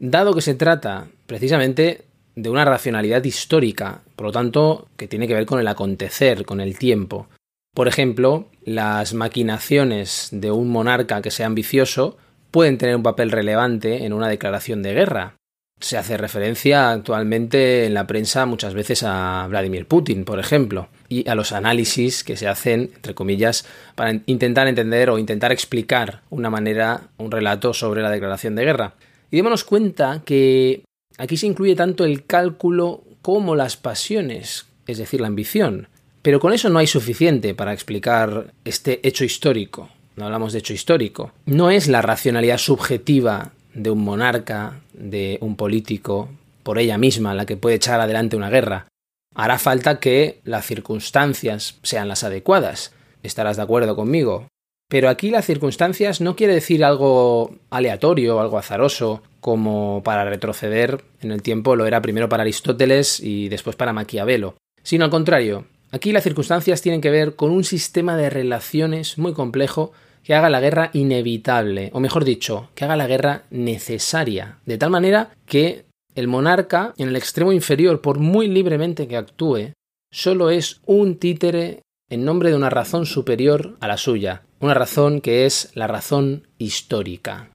Dado 0.00 0.34
que 0.34 0.40
se 0.40 0.56
trata 0.56 1.06
precisamente 1.28 2.06
de 2.34 2.50
una 2.50 2.64
racionalidad 2.64 3.22
histórica, 3.22 4.02
por 4.16 4.26
lo 4.26 4.32
tanto, 4.32 4.88
que 4.96 5.06
tiene 5.06 5.28
que 5.28 5.34
ver 5.34 5.46
con 5.46 5.60
el 5.60 5.68
acontecer, 5.68 6.44
con 6.44 6.60
el 6.60 6.76
tiempo. 6.76 7.28
Por 7.72 7.86
ejemplo, 7.86 8.48
las 8.64 9.14
maquinaciones 9.14 10.30
de 10.32 10.50
un 10.50 10.68
monarca 10.68 11.22
que 11.22 11.30
sea 11.30 11.46
ambicioso 11.46 12.18
pueden 12.56 12.78
tener 12.78 12.96
un 12.96 13.02
papel 13.02 13.30
relevante 13.30 14.06
en 14.06 14.14
una 14.14 14.30
declaración 14.30 14.82
de 14.82 14.94
guerra. 14.94 15.34
Se 15.78 15.98
hace 15.98 16.16
referencia 16.16 16.90
actualmente 16.90 17.84
en 17.84 17.92
la 17.92 18.06
prensa 18.06 18.46
muchas 18.46 18.72
veces 18.72 19.02
a 19.02 19.46
Vladimir 19.46 19.84
Putin, 19.84 20.24
por 20.24 20.40
ejemplo, 20.40 20.88
y 21.06 21.28
a 21.28 21.34
los 21.34 21.52
análisis 21.52 22.24
que 22.24 22.34
se 22.38 22.48
hacen, 22.48 22.92
entre 22.94 23.14
comillas, 23.14 23.66
para 23.94 24.22
intentar 24.24 24.68
entender 24.68 25.10
o 25.10 25.18
intentar 25.18 25.52
explicar 25.52 26.22
una 26.30 26.48
manera, 26.48 27.02
un 27.18 27.30
relato 27.30 27.74
sobre 27.74 28.00
la 28.00 28.08
declaración 28.10 28.54
de 28.54 28.64
guerra. 28.64 28.94
Y 29.30 29.36
démonos 29.36 29.64
cuenta 29.64 30.22
que 30.24 30.82
aquí 31.18 31.36
se 31.36 31.48
incluye 31.48 31.76
tanto 31.76 32.06
el 32.06 32.24
cálculo 32.24 33.04
como 33.20 33.54
las 33.54 33.76
pasiones, 33.76 34.64
es 34.86 34.96
decir, 34.96 35.20
la 35.20 35.26
ambición. 35.26 35.88
Pero 36.22 36.40
con 36.40 36.54
eso 36.54 36.70
no 36.70 36.78
hay 36.78 36.86
suficiente 36.86 37.54
para 37.54 37.74
explicar 37.74 38.54
este 38.64 39.06
hecho 39.06 39.24
histórico. 39.26 39.90
No 40.16 40.24
hablamos 40.24 40.52
de 40.52 40.60
hecho 40.60 40.72
histórico. 40.72 41.32
No 41.44 41.70
es 41.70 41.88
la 41.88 42.02
racionalidad 42.02 42.58
subjetiva 42.58 43.52
de 43.74 43.90
un 43.90 44.02
monarca, 44.02 44.80
de 44.94 45.38
un 45.42 45.56
político, 45.56 46.30
por 46.62 46.78
ella 46.78 46.98
misma 46.98 47.34
la 47.34 47.46
que 47.46 47.56
puede 47.56 47.76
echar 47.76 48.00
adelante 48.00 48.36
una 48.36 48.50
guerra. 48.50 48.88
Hará 49.34 49.58
falta 49.58 50.00
que 50.00 50.40
las 50.44 50.64
circunstancias 50.66 51.78
sean 51.82 52.08
las 52.08 52.24
adecuadas. 52.24 52.92
Estarás 53.22 53.58
de 53.58 53.62
acuerdo 53.62 53.94
conmigo. 53.94 54.48
Pero 54.88 55.10
aquí 55.10 55.30
las 55.30 55.44
circunstancias 55.44 56.20
no 56.20 56.36
quiere 56.36 56.54
decir 56.54 56.84
algo 56.84 57.54
aleatorio, 57.70 58.40
algo 58.40 58.56
azaroso, 58.56 59.22
como 59.40 60.00
para 60.02 60.24
retroceder 60.24 61.04
en 61.20 61.32
el 61.32 61.42
tiempo 61.42 61.76
lo 61.76 61.86
era 61.86 62.00
primero 62.00 62.28
para 62.28 62.42
Aristóteles 62.42 63.20
y 63.20 63.48
después 63.48 63.76
para 63.76 63.92
Maquiavelo, 63.92 64.54
sino 64.82 65.04
al 65.04 65.10
contrario. 65.10 65.66
Aquí 65.92 66.12
las 66.12 66.24
circunstancias 66.24 66.82
tienen 66.82 67.00
que 67.00 67.10
ver 67.10 67.36
con 67.36 67.50
un 67.50 67.64
sistema 67.64 68.16
de 68.16 68.30
relaciones 68.30 69.18
muy 69.18 69.34
complejo 69.34 69.92
que 70.26 70.34
haga 70.34 70.50
la 70.50 70.60
guerra 70.60 70.90
inevitable, 70.92 71.90
o 71.92 72.00
mejor 72.00 72.24
dicho, 72.24 72.70
que 72.74 72.84
haga 72.84 72.96
la 72.96 73.06
guerra 73.06 73.44
necesaria, 73.50 74.58
de 74.66 74.76
tal 74.76 74.90
manera 74.90 75.30
que 75.46 75.84
el 76.16 76.26
monarca, 76.26 76.94
en 76.96 77.10
el 77.10 77.16
extremo 77.16 77.52
inferior, 77.52 78.00
por 78.00 78.18
muy 78.18 78.48
libremente 78.48 79.06
que 79.06 79.16
actúe, 79.16 79.70
solo 80.10 80.50
es 80.50 80.80
un 80.84 81.18
títere 81.18 81.82
en 82.10 82.24
nombre 82.24 82.50
de 82.50 82.56
una 82.56 82.70
razón 82.70 83.06
superior 83.06 83.76
a 83.78 83.86
la 83.86 83.96
suya, 83.96 84.42
una 84.58 84.74
razón 84.74 85.20
que 85.20 85.46
es 85.46 85.70
la 85.74 85.86
razón 85.86 86.48
histórica. 86.58 87.50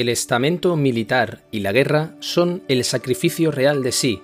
El 0.00 0.08
estamento 0.08 0.76
militar 0.76 1.42
y 1.50 1.60
la 1.60 1.72
guerra 1.72 2.14
son 2.20 2.62
el 2.68 2.84
sacrificio 2.84 3.50
real 3.50 3.82
de 3.82 3.92
sí, 3.92 4.22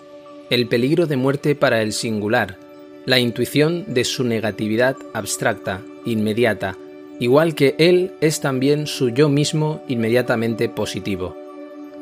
el 0.49 0.68
peligro 0.68 1.06
de 1.06 1.18
muerte 1.18 1.54
para 1.54 1.83
el 1.83 1.92
singular, 1.92 2.56
la 3.04 3.18
intuición 3.18 3.85
de 3.87 4.04
su 4.04 4.25
negatividad 4.25 4.97
abstracta, 5.12 5.83
inmediata, 6.06 6.78
igual 7.21 7.54
que 7.54 7.75
él 7.76 8.12
es 8.23 8.40
también 8.40 8.87
su 8.87 9.11
yo 9.11 9.28
mismo 9.28 9.83
inmediatamente 9.87 10.71
positivo. 10.71 11.37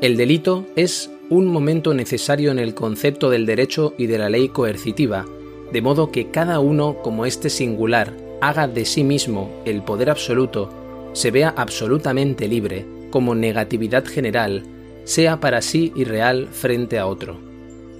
El 0.00 0.16
delito 0.16 0.64
es 0.76 1.10
un 1.28 1.48
momento 1.48 1.94
necesario 1.94 2.52
en 2.52 2.60
el 2.60 2.74
concepto 2.74 3.28
del 3.28 3.44
derecho 3.44 3.92
y 3.98 4.06
de 4.06 4.18
la 4.18 4.30
ley 4.30 4.50
coercitiva, 4.50 5.26
de 5.72 5.82
modo 5.82 6.12
que 6.12 6.30
cada 6.30 6.60
uno 6.60 7.02
como 7.02 7.26
este 7.26 7.50
singular 7.50 8.12
haga 8.40 8.68
de 8.68 8.84
sí 8.84 9.02
mismo 9.02 9.50
el 9.64 9.82
poder 9.82 10.10
absoluto, 10.10 10.70
se 11.12 11.32
vea 11.32 11.52
absolutamente 11.56 12.46
libre, 12.46 12.93
como 13.14 13.37
negatividad 13.37 14.04
general, 14.04 14.64
sea 15.04 15.38
para 15.38 15.62
sí 15.62 15.92
irreal 15.94 16.49
frente 16.50 16.99
a 16.99 17.06
otro. 17.06 17.37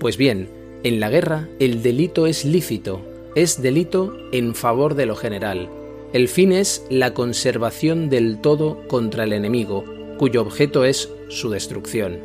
Pues 0.01 0.17
bien, 0.17 0.49
en 0.83 0.99
la 0.99 1.09
guerra 1.09 1.49
el 1.61 1.85
delito 1.85 2.27
es 2.27 2.45
lícito, 2.45 3.01
es 3.37 3.63
delito 3.63 4.13
en 4.33 4.57
favor 4.57 4.97
de 4.97 5.07
lo 5.07 5.15
general. 5.15 5.69
El 6.13 6.27
fin 6.27 6.51
es 6.51 6.85
la 6.91 7.15
conservación 7.15 8.11
del 8.11 8.41
todo 8.41 8.89
contra 8.89 9.23
el 9.23 9.33
enemigo, 9.33 9.85
cuyo 10.19 10.43
objeto 10.43 10.85
es 10.85 11.09
su 11.29 11.49
destrucción. 11.49 12.19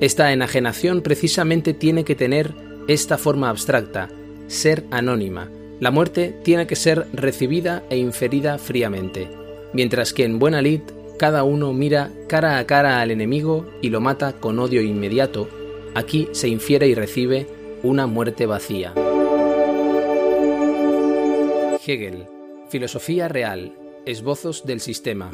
Esta 0.00 0.32
enajenación 0.32 1.02
precisamente 1.02 1.72
tiene 1.72 2.02
que 2.02 2.16
tener 2.16 2.52
esta 2.88 3.16
forma 3.16 3.48
abstracta, 3.48 4.08
ser 4.48 4.82
anónima. 4.90 5.52
La 5.78 5.92
muerte 5.92 6.34
tiene 6.42 6.66
que 6.66 6.74
ser 6.74 7.06
recibida 7.12 7.84
e 7.90 7.96
inferida 7.96 8.58
fríamente, 8.58 9.28
mientras 9.72 10.12
que 10.12 10.24
en 10.24 10.40
buena 10.40 10.60
lid 10.60 10.80
cada 11.18 11.44
uno 11.44 11.72
mira 11.72 12.10
cara 12.28 12.58
a 12.58 12.66
cara 12.66 13.00
al 13.00 13.10
enemigo 13.10 13.66
y 13.80 13.90
lo 13.90 14.00
mata 14.00 14.32
con 14.34 14.58
odio 14.58 14.82
inmediato, 14.82 15.48
aquí 15.94 16.28
se 16.32 16.48
infiere 16.48 16.88
y 16.88 16.94
recibe 16.94 17.46
una 17.82 18.06
muerte 18.06 18.46
vacía. 18.46 18.92
Hegel, 21.86 22.26
Filosofía 22.68 23.28
Real, 23.28 23.72
Esbozos 24.06 24.64
del 24.64 24.80
Sistema. 24.80 25.30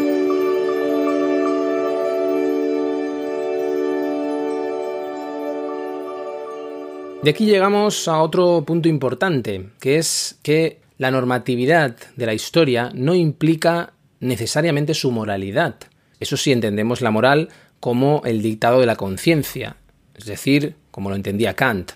De 7.22 7.30
aquí 7.30 7.44
llegamos 7.44 8.08
a 8.08 8.22
otro 8.22 8.64
punto 8.64 8.88
importante, 8.88 9.68
que 9.78 9.96
es 9.96 10.38
que 10.42 10.80
la 10.96 11.10
normatividad 11.10 11.96
de 12.16 12.26
la 12.26 12.34
historia 12.34 12.90
no 12.94 13.14
implica 13.14 13.92
necesariamente 14.20 14.94
su 14.94 15.10
moralidad. 15.10 15.76
Eso 16.20 16.36
sí 16.36 16.52
entendemos 16.52 17.00
la 17.00 17.10
moral 17.10 17.48
como 17.80 18.22
el 18.24 18.42
dictado 18.42 18.80
de 18.80 18.86
la 18.86 18.96
conciencia, 18.96 19.76
es 20.14 20.26
decir, 20.26 20.76
como 20.90 21.08
lo 21.10 21.16
entendía 21.16 21.54
Kant. 21.54 21.92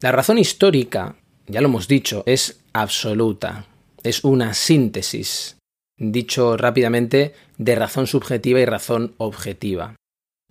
La 0.00 0.12
razón 0.12 0.38
histórica, 0.38 1.16
ya 1.46 1.60
lo 1.60 1.68
hemos 1.68 1.88
dicho, 1.88 2.22
es 2.26 2.60
absoluta, 2.74 3.66
es 4.02 4.22
una 4.22 4.52
síntesis, 4.52 5.56
dicho 5.96 6.56
rápidamente, 6.56 7.34
de 7.56 7.74
razón 7.74 8.06
subjetiva 8.06 8.60
y 8.60 8.66
razón 8.66 9.14
objetiva. 9.16 9.96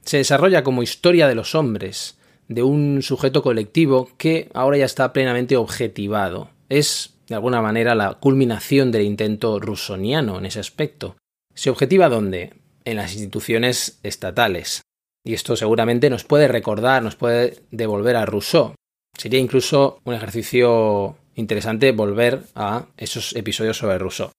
Se 0.03 0.17
desarrolla 0.17 0.63
como 0.63 0.83
historia 0.83 1.27
de 1.27 1.35
los 1.35 1.55
hombres, 1.55 2.17
de 2.47 2.63
un 2.63 3.01
sujeto 3.01 3.41
colectivo 3.41 4.09
que 4.17 4.49
ahora 4.53 4.77
ya 4.77 4.85
está 4.85 5.13
plenamente 5.13 5.55
objetivado. 5.55 6.49
Es 6.69 7.12
de 7.33 7.37
alguna 7.37 7.63
manera 7.63 7.95
la 7.95 8.13
culminación 8.13 8.91
del 8.91 9.01
intento 9.01 9.59
rusoniano 9.59 10.37
en 10.37 10.45
ese 10.45 10.59
aspecto. 10.59 11.17
¿Se 11.55 11.71
objetiva 11.71 12.07
dónde? 12.07 12.53
En 12.85 12.97
las 12.97 13.13
instituciones 13.13 13.99
estatales. 14.03 14.83
Y 15.25 15.33
esto 15.33 15.55
seguramente 15.55 16.11
nos 16.11 16.25
puede 16.25 16.47
recordar, 16.47 17.01
nos 17.01 17.15
puede 17.15 17.63
devolver 17.71 18.17
a 18.17 18.27
Rousseau. 18.27 18.75
Sería 19.17 19.39
incluso 19.39 19.99
un 20.03 20.13
ejercicio 20.13 21.17
interesante 21.33 21.91
volver 21.91 22.43
a 22.53 22.85
esos 22.97 23.35
episodios 23.35 23.77
sobre 23.77 23.97
Rousseau. 23.97 24.29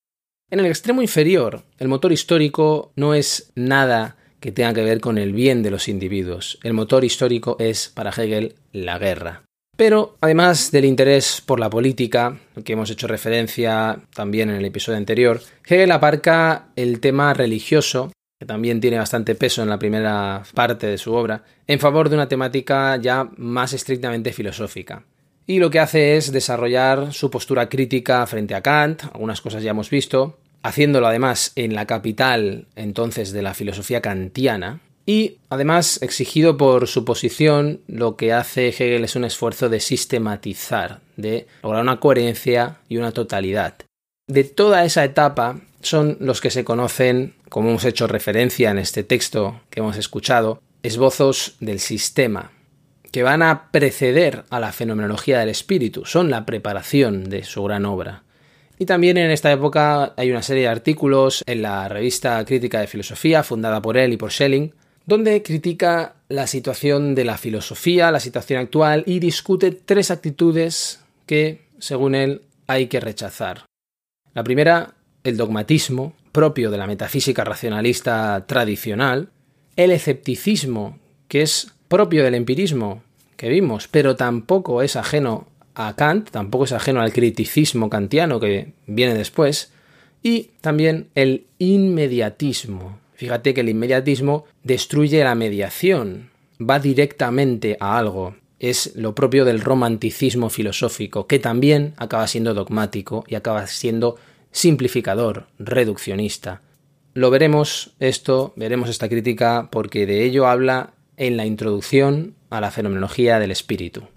En 0.49 0.61
el 0.61 0.67
extremo 0.67 1.03
inferior, 1.03 1.65
el 1.79 1.89
motor 1.89 2.13
histórico 2.13 2.93
no 2.95 3.15
es 3.15 3.51
nada 3.57 4.19
que 4.39 4.53
tenga 4.53 4.73
que 4.73 4.85
ver 4.85 5.01
con 5.01 5.19
el 5.19 5.33
bien 5.33 5.65
de 5.65 5.73
los 5.73 5.89
individuos. 5.89 6.61
El 6.63 6.75
motor 6.75 7.05
histórico 7.05 7.57
es, 7.59 7.89
para 7.89 8.11
Hegel, 8.11 8.55
la 8.71 8.99
guerra. 8.99 9.44
Pero 9.76 10.16
además 10.21 10.71
del 10.71 10.85
interés 10.85 11.43
por 11.45 11.59
la 11.59 11.69
política, 11.69 12.38
que 12.64 12.75
hemos 12.75 12.90
hecho 12.90 13.09
referencia 13.09 13.99
también 14.14 14.50
en 14.50 14.57
el 14.57 14.64
episodio 14.64 14.99
anterior, 14.99 15.40
Hegel 15.66 15.90
aparca 15.90 16.69
el 16.76 17.00
tema 17.00 17.35
religioso, 17.35 18.12
que 18.38 18.47
también 18.47 18.81
tiene 18.81 18.99
bastante 18.99 19.35
peso 19.35 19.62
en 19.62 19.69
la 19.69 19.78
primera 19.78 20.45
parte 20.54 20.87
de 20.87 20.99
su 20.99 21.12
obra, 21.12 21.43
en 21.66 21.81
favor 21.81 22.09
de 22.09 22.14
una 22.14 22.28
temática 22.28 22.97
ya 22.99 23.28
más 23.37 23.73
estrictamente 23.73 24.33
filosófica. 24.33 25.02
Y 25.47 25.59
lo 25.59 25.71
que 25.71 25.81
hace 25.81 26.16
es 26.16 26.31
desarrollar 26.31 27.12
su 27.12 27.31
postura 27.31 27.69
crítica 27.69 28.26
frente 28.26 28.54
a 28.54 28.62
Kant, 28.62 29.04
algunas 29.12 29.40
cosas 29.40 29.62
ya 29.62 29.73
hemos 29.73 29.90
visto, 29.90 30.38
haciéndolo 30.62 31.09
además 31.09 31.52
en 31.57 31.75
la 31.75 31.87
capital 31.87 32.69
entonces 32.76 33.33
de 33.33 33.43
la 33.43 33.54
filosofía 33.54 34.00
kantiana, 34.00 34.81
y 35.07 35.39
además, 35.51 36.01
exigido 36.03 36.57
por 36.57 36.87
su 36.89 37.05
posición, 37.05 37.81
lo 37.87 38.17
que 38.17 38.33
hace 38.33 38.69
Hegel 38.69 39.05
es 39.05 39.17
un 39.17 39.25
esfuerzo 39.25 39.69
de 39.69 39.81
sistematizar, 39.81 41.01
de 41.17 41.47
lograr 41.63 41.83
una 41.83 42.01
coherencia 42.01 42.79
y 42.89 42.97
una 42.97 43.13
totalidad. 43.13 43.75
De 44.27 44.45
toda 44.45 44.85
esa 44.85 45.05
etapa 45.05 45.61
son 45.83 46.17
los 46.21 46.41
que 46.41 46.51
se 46.51 46.65
conocen, 46.65 47.35
como 47.51 47.69
hemos 47.69 47.85
hecho 47.85 48.07
referencia 48.07 48.71
en 48.71 48.79
este 48.79 49.05
texto 49.05 49.61
que 49.69 49.81
hemos 49.81 49.99
escuchado, 49.99 50.63
esbozos 50.83 51.57
del 51.61 51.81
sistema, 51.81 52.53
que 53.13 53.23
van 53.23 53.43
a 53.43 53.71
preceder 53.71 54.45
a 54.49 54.59
la 54.59 54.73
fenomenología 54.73 55.39
del 55.39 55.51
espíritu, 55.51 56.07
son 56.07 56.31
la 56.31 56.47
preparación 56.47 57.29
de 57.29 57.45
su 57.45 57.63
gran 57.63 57.85
obra. 57.85 58.23
Y 58.79 58.87
también 58.87 59.19
en 59.19 59.31
esta 59.31 59.53
época 59.53 60.15
hay 60.17 60.31
una 60.31 60.43
serie 60.43 60.63
de 60.63 60.69
artículos 60.69 61.45
en 61.47 61.63
la 61.63 61.89
revista 61.89 62.43
Crítica 62.45 62.81
de 62.81 62.87
Filosofía, 62.87 63.43
fundada 63.43 63.81
por 63.83 63.99
él 63.99 64.15
y 64.15 64.17
por 64.17 64.33
Schelling, 64.33 64.75
donde 65.07 65.43
critica 65.43 66.15
la 66.29 66.47
situación 66.47 67.15
de 67.15 67.25
la 67.25 67.39
filosofía, 67.39 68.11
la 68.11 68.21
situación 68.21 68.61
actual 68.61 69.05
y 69.07 69.19
discute 69.19 69.71
tres 69.71 70.11
actitudes 70.11 71.01
que, 71.27 71.63
según 71.79 72.15
él, 72.15 72.43
hay 72.67 72.87
que 72.87 73.01
rechazar. 73.01 73.67
La 74.33 74.45
primera, 74.45 74.95
el 75.23 75.37
dogmatismo, 75.37 76.15
propio 76.33 76.71
de 76.71 76.79
la 76.79 76.87
metafísica 76.87 77.45
racionalista 77.45 78.45
tradicional, 78.47 79.29
el 79.77 79.91
escepticismo, 79.91 80.99
que 81.29 81.43
es 81.43 81.73
propio 81.89 82.25
del 82.25 82.35
empirismo 82.35 83.03
que 83.37 83.49
vimos, 83.49 83.89
pero 83.89 84.17
tampoco 84.17 84.83
es 84.83 84.97
ajeno 84.97 85.47
a 85.75 85.95
Kant, 85.97 86.31
tampoco 86.31 86.65
es 86.65 86.73
ajeno 86.73 87.01
al 87.01 87.13
criticismo 87.13 87.91
kantiano 87.91 88.41
que 88.41 88.73
viene 88.87 89.15
después, 89.15 89.73
y 90.23 90.51
también 90.61 91.09
el 91.15 91.47
inmediatismo. 91.59 92.99
Fíjate 93.14 93.54
que 93.54 93.61
el 93.61 93.68
inmediatismo 93.68 94.44
destruye 94.62 95.23
la 95.23 95.35
mediación, 95.35 96.30
va 96.61 96.78
directamente 96.78 97.76
a 97.80 97.99
algo. 97.99 98.37
Es 98.59 98.94
lo 98.97 99.14
propio 99.14 99.44
del 99.44 99.61
romanticismo 99.61 100.50
filosófico, 100.50 101.26
que 101.26 101.38
también 101.38 101.94
acaba 101.97 102.26
siendo 102.26 102.54
dogmático 102.54 103.25
y 103.26 103.35
acaba 103.35 103.66
siendo 103.66 104.16
simplificador, 104.50 105.47
reduccionista. 105.59 106.62
Lo 107.12 107.30
veremos 107.30 107.94
esto, 108.00 108.52
veremos 108.56 108.88
esta 108.88 109.09
crítica, 109.09 109.68
porque 109.71 110.06
de 110.06 110.25
ello 110.25 110.47
habla 110.47 110.94
en 111.16 111.37
la 111.37 111.47
introducción 111.47 112.35
a 112.50 112.61
la 112.61 112.71
fenomenología 112.71 113.38
del 113.38 113.50
espíritu. 113.50 114.09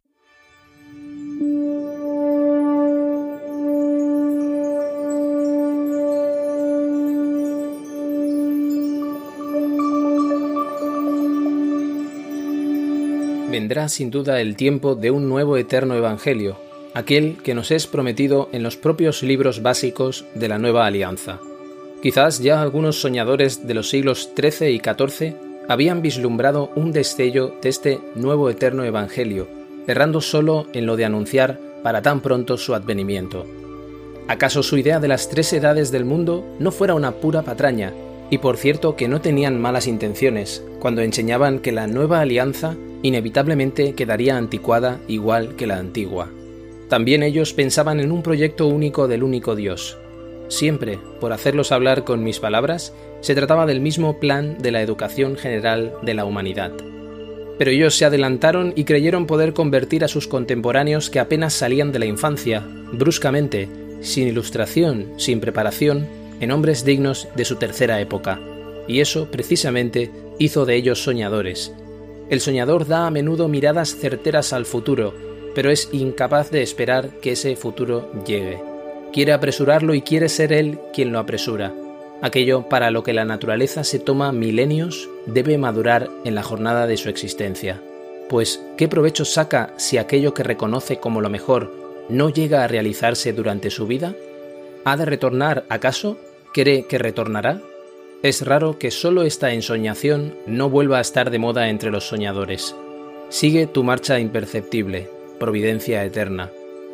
Vendrá 13.58 13.90
sin 13.90 14.12
duda 14.12 14.40
el 14.40 14.56
tiempo 14.56 14.94
de 14.94 15.10
un 15.10 15.28
nuevo 15.28 15.58
eterno 15.58 15.96
Evangelio, 15.96 16.60
aquel 16.94 17.38
que 17.42 17.56
nos 17.56 17.72
es 17.72 17.88
prometido 17.88 18.50
en 18.52 18.62
los 18.62 18.78
propios 18.78 19.24
libros 19.24 19.64
básicos 19.64 20.26
de 20.36 20.48
la 20.48 20.60
nueva 20.60 20.86
alianza. 20.86 21.40
Quizás 22.04 22.38
ya 22.38 22.62
algunos 22.62 23.02
soñadores 23.02 23.66
de 23.66 23.74
los 23.74 23.90
siglos 23.90 24.30
XIII 24.40 24.70
y 24.70 24.80
XIV 24.80 25.34
habían 25.68 26.04
vislumbrado 26.04 26.70
un 26.76 26.92
destello 26.92 27.56
de 27.60 27.70
este 27.70 28.00
nuevo 28.14 28.52
eterno 28.52 28.84
Evangelio, 28.84 29.48
errando 29.88 30.22
solo 30.22 30.68
en 30.74 30.86
lo 30.86 30.96
de 30.96 31.06
anunciar 31.06 31.60
para 31.82 32.04
tan 32.04 32.22
pronto 32.22 32.58
su 32.58 32.76
advenimiento. 32.76 33.44
¿Acaso 34.28 34.62
su 34.62 34.78
idea 34.78 35.00
de 35.00 35.08
las 35.08 35.30
tres 35.30 35.52
edades 35.52 35.90
del 35.90 36.06
mundo 36.06 36.46
no 36.60 36.70
fuera 36.70 36.94
una 36.94 37.14
pura 37.14 37.42
patraña, 37.42 37.92
y 38.30 38.40
por 38.40 38.58
cierto 38.58 38.96
que 38.96 39.08
no 39.08 39.22
tenían 39.22 39.60
malas 39.60 39.88
intenciones 39.88 40.64
cuando 40.80 41.02
enseñaban 41.02 41.60
que 41.60 41.72
la 41.72 41.88
nueva 41.88 42.22
alianza 42.22 42.76
inevitablemente 43.04 43.94
quedaría 43.94 44.38
anticuada 44.38 45.00
igual 45.08 45.56
que 45.56 45.68
la 45.68 45.78
antigua? 45.78 46.30
También 46.90 47.24
ellos 47.24 47.54
pensaban 47.54 48.00
en 48.00 48.12
un 48.12 48.24
proyecto 48.24 48.68
único 48.68 49.08
del 49.08 49.24
único 49.24 49.56
Dios, 49.56 49.98
Siempre, 50.50 50.98
por 51.20 51.34
hacerlos 51.34 51.72
hablar 51.72 52.06
con 52.06 52.24
mis 52.24 52.40
palabras, 52.40 52.94
se 53.20 53.36
trataba 53.36 53.66
del 53.66 53.82
mismo 53.82 54.20
plan 54.20 54.58
de 54.60 54.72
la 54.72 54.82
educación 54.82 55.36
general 55.36 55.94
de 56.04 56.14
la 56.14 56.26
humanidad. 56.26 56.72
Pero 57.58 57.72
ellos 57.72 57.96
se 57.96 58.06
adelantaron 58.06 58.72
y 58.76 58.86
creyeron 58.86 59.26
poder 59.26 59.54
convertir 59.54 60.06
a 60.06 60.08
sus 60.08 60.28
contemporáneos 60.28 61.10
que 61.10 61.20
apenas 61.20 61.54
salían 61.54 61.92
de 61.92 62.00
la 62.00 62.06
infancia, 62.06 62.64
bruscamente, 62.94 63.68
sin 64.00 64.28
ilustración, 64.28 65.14
sin 65.18 65.42
preparación, 65.42 66.08
en 66.40 66.52
hombres 66.52 66.86
dignos 66.86 67.28
de 67.36 67.46
su 67.46 67.56
tercera 67.56 68.00
época. 68.00 68.40
Y 68.88 69.02
eso, 69.02 69.30
precisamente, 69.32 70.12
hizo 70.40 70.66
de 70.66 70.76
ellos 70.76 71.04
soñadores. 71.04 71.74
El 72.30 72.42
soñador 72.42 72.88
da 72.88 73.08
a 73.08 73.12
menudo 73.12 73.48
miradas 73.48 73.96
certeras 73.96 74.54
al 74.54 74.66
futuro, 74.66 75.14
pero 75.56 75.72
es 75.72 75.90
incapaz 75.92 76.52
de 76.52 76.62
esperar 76.62 77.10
que 77.22 77.32
ese 77.32 77.56
futuro 77.56 78.12
llegue 78.26 78.62
quiere 79.12 79.34
apresurarlo 79.34 79.94
y 79.94 80.02
quiere 80.02 80.30
ser 80.30 80.54
él 80.54 80.80
quien 80.94 81.12
lo 81.12 81.20
apresura. 81.20 81.74
Aquello 82.22 82.68
para 82.70 82.92
lo 82.92 83.04
que 83.04 83.14
la 83.14 83.26
naturaleza 83.26 83.84
se 83.84 84.00
toma 84.00 84.32
milenios 84.32 85.10
debe 85.26 85.58
madurar 85.58 86.10
en 86.24 86.36
la 86.36 86.44
jornada 86.44 86.88
de 86.88 86.98
su 86.98 87.10
existencia. 87.10 87.82
Pues, 88.30 88.62
¿qué 88.78 88.88
provecho 88.88 89.24
saca 89.24 89.74
si 89.78 89.98
aquello 89.98 90.34
que 90.34 90.44
reconoce 90.44 90.98
como 90.98 91.22
lo 91.22 91.30
mejor 91.30 91.72
no 92.10 92.30
llega 92.30 92.64
a 92.64 92.68
realizarse 92.68 93.34
durante 93.34 93.70
su 93.70 93.88
vida? 93.88 94.14
¿Ha 94.88 94.96
de 94.96 95.04
retornar 95.04 95.66
acaso? 95.68 96.18
¿Cree 96.54 96.86
que 96.86 96.98
retornará? 96.98 97.62
Es 98.24 98.46
raro 98.46 98.80
que 98.80 98.90
solo 98.90 99.24
esta 99.24 99.52
ensoñación 99.52 100.34
no 100.48 100.70
vuelva 100.70 101.00
a 101.00 101.02
estar 101.02 101.30
de 101.30 101.40
moda 101.40 101.68
entre 101.68 101.92
los 101.92 102.08
soñadores. 102.08 102.74
Sigue 103.28 103.68
tu 103.68 103.84
marcha 103.84 104.18
imperceptible, 104.18 105.10
providencia 105.42 106.06
eterna, 106.06 106.52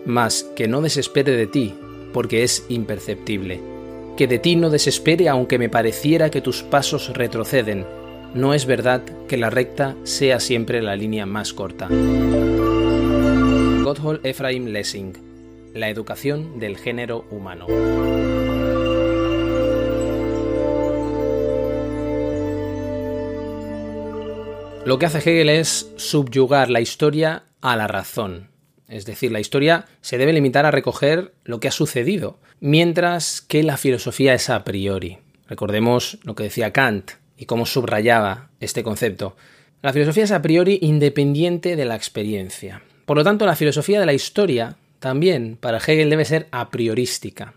mas 0.08 0.42
que 0.56 0.68
no 0.68 0.82
desespere 0.82 1.34
de 1.34 1.46
ti, 1.46 1.76
porque 2.14 2.42
es 2.42 2.66
imperceptible. 2.68 3.62
Que 4.18 4.26
de 4.26 4.40
ti 4.40 4.56
no 4.56 4.72
desespere 4.72 5.30
aunque 5.30 5.60
me 5.60 5.70
pareciera 5.70 6.32
que 6.32 6.42
tus 6.42 6.64
pasos 6.64 7.14
retroceden. 7.14 7.86
No 8.34 8.56
es 8.56 8.66
verdad 8.66 9.04
que 9.28 9.38
la 9.38 9.52
recta 9.52 9.96
sea 10.02 10.40
siempre 10.40 10.82
la 10.82 10.96
línea 10.96 11.28
más 11.28 11.54
corta. 11.54 11.90
Gotthold 13.84 14.26
Ephraim 14.26 14.66
Lessing 14.70 15.33
La 15.74 15.90
educación 15.90 16.60
del 16.60 16.78
género 16.78 17.26
humano. 17.32 17.68
Lo 24.86 25.00
que 25.00 25.06
hace 25.06 25.18
Hegel 25.18 25.50
es 25.50 25.92
subyugar 25.96 26.70
la 26.70 26.82
historia 26.82 27.46
a 27.62 27.76
la 27.76 27.88
razón, 27.88 28.50
es 28.88 29.06
decir, 29.06 29.32
la 29.32 29.40
historia 29.40 29.86
se 30.02 30.20
debe 30.20 30.34
limitar 30.34 30.68
a 30.68 30.72
recoger 30.72 31.34
lo 31.44 31.60
que 31.60 31.68
ha 31.68 31.72
sucedido, 31.72 32.38
mientras 32.60 33.42
que 33.42 33.64
la 33.64 33.78
filosofía 33.78 34.36
es 34.36 34.52
a 34.52 34.64
priori. 34.64 35.18
Recordemos 35.48 36.20
lo 36.24 36.36
que 36.36 36.44
decía 36.44 36.72
Kant 36.72 37.12
y 37.36 37.46
cómo 37.46 37.66
subrayaba 37.66 38.50
este 38.60 38.84
concepto. 38.84 39.36
La 39.82 39.94
filosofía 39.94 40.26
es 40.26 40.32
a 40.32 40.44
priori 40.44 40.78
independiente 40.84 41.76
de 41.76 41.86
la 41.86 41.96
experiencia. 41.96 42.84
Por 43.06 43.18
lo 43.18 43.24
tanto, 43.24 43.48
la 43.48 43.56
filosofía 43.56 44.00
de 44.00 44.06
la 44.06 44.14
historia 44.14 44.78
también 45.04 45.58
para 45.60 45.80
Hegel 45.80 46.10
debe 46.10 46.24
ser 46.24 46.48
a 46.52 46.70
priorística, 46.70 47.56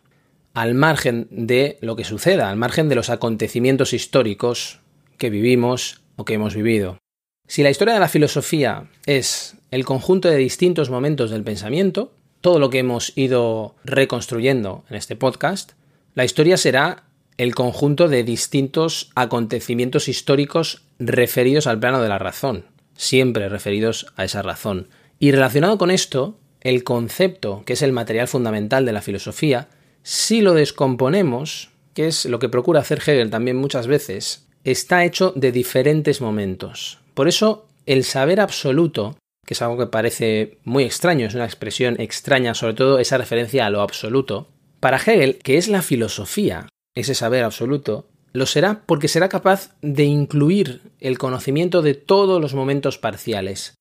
al 0.52 0.74
margen 0.74 1.28
de 1.30 1.78
lo 1.80 1.94
que 1.94 2.02
suceda, 2.02 2.50
al 2.50 2.56
margen 2.56 2.88
de 2.88 2.96
los 2.96 3.08
acontecimientos 3.08 3.92
históricos 3.92 4.80
que 5.16 5.30
vivimos 5.30 6.02
o 6.16 6.24
que 6.24 6.34
hemos 6.34 6.56
vivido. 6.56 6.98
Si 7.46 7.62
la 7.62 7.70
historia 7.70 7.94
de 7.94 8.00
la 8.00 8.08
filosofía 8.08 8.90
es 9.06 9.58
el 9.70 9.84
conjunto 9.84 10.28
de 10.28 10.38
distintos 10.38 10.90
momentos 10.90 11.30
del 11.30 11.44
pensamiento, 11.44 12.12
todo 12.40 12.58
lo 12.58 12.68
que 12.68 12.80
hemos 12.80 13.12
ido 13.14 13.76
reconstruyendo 13.84 14.84
en 14.90 14.96
este 14.96 15.14
podcast, 15.14 15.74
la 16.16 16.24
historia 16.24 16.56
será 16.56 17.04
el 17.36 17.54
conjunto 17.54 18.08
de 18.08 18.24
distintos 18.24 19.12
acontecimientos 19.14 20.08
históricos 20.08 20.82
referidos 20.98 21.68
al 21.68 21.78
plano 21.78 22.02
de 22.02 22.08
la 22.08 22.18
razón, 22.18 22.64
siempre 22.96 23.48
referidos 23.48 24.12
a 24.16 24.24
esa 24.24 24.42
razón. 24.42 24.88
Y 25.20 25.30
relacionado 25.30 25.78
con 25.78 25.92
esto, 25.92 26.40
el 26.60 26.84
concepto, 26.84 27.62
que 27.64 27.74
es 27.74 27.82
el 27.82 27.92
material 27.92 28.28
fundamental 28.28 28.84
de 28.84 28.92
la 28.92 29.02
filosofía, 29.02 29.68
si 30.02 30.40
lo 30.40 30.54
descomponemos, 30.54 31.70
que 31.94 32.06
es 32.06 32.26
lo 32.26 32.38
que 32.38 32.48
procura 32.48 32.80
hacer 32.80 32.98
Hegel 32.98 33.30
también 33.30 33.56
muchas 33.56 33.86
veces, 33.86 34.46
está 34.64 35.04
hecho 35.04 35.32
de 35.36 35.52
diferentes 35.52 36.20
momentos. 36.20 36.98
Por 37.14 37.28
eso, 37.28 37.66
el 37.86 38.04
saber 38.04 38.40
absoluto, 38.40 39.16
que 39.46 39.54
es 39.54 39.62
algo 39.62 39.78
que 39.78 39.86
parece 39.86 40.58
muy 40.64 40.84
extraño, 40.84 41.26
es 41.26 41.34
una 41.34 41.44
expresión 41.44 42.00
extraña, 42.00 42.54
sobre 42.54 42.74
todo 42.74 42.98
esa 42.98 43.18
referencia 43.18 43.64
a 43.66 43.70
lo 43.70 43.80
absoluto, 43.80 44.48
para 44.80 44.98
Hegel, 44.98 45.38
que 45.38 45.56
es 45.56 45.68
la 45.68 45.82
filosofía, 45.82 46.68
ese 46.94 47.14
saber 47.14 47.44
absoluto, 47.44 48.08
lo 48.32 48.46
será 48.46 48.82
porque 48.86 49.08
será 49.08 49.28
capaz 49.28 49.74
de 49.82 50.04
incluir 50.04 50.82
el 51.00 51.18
conocimiento 51.18 51.80
de 51.80 51.94
todos 51.94 52.40
los 52.40 52.54
momentos 52.54 52.98
parciales. 52.98 53.74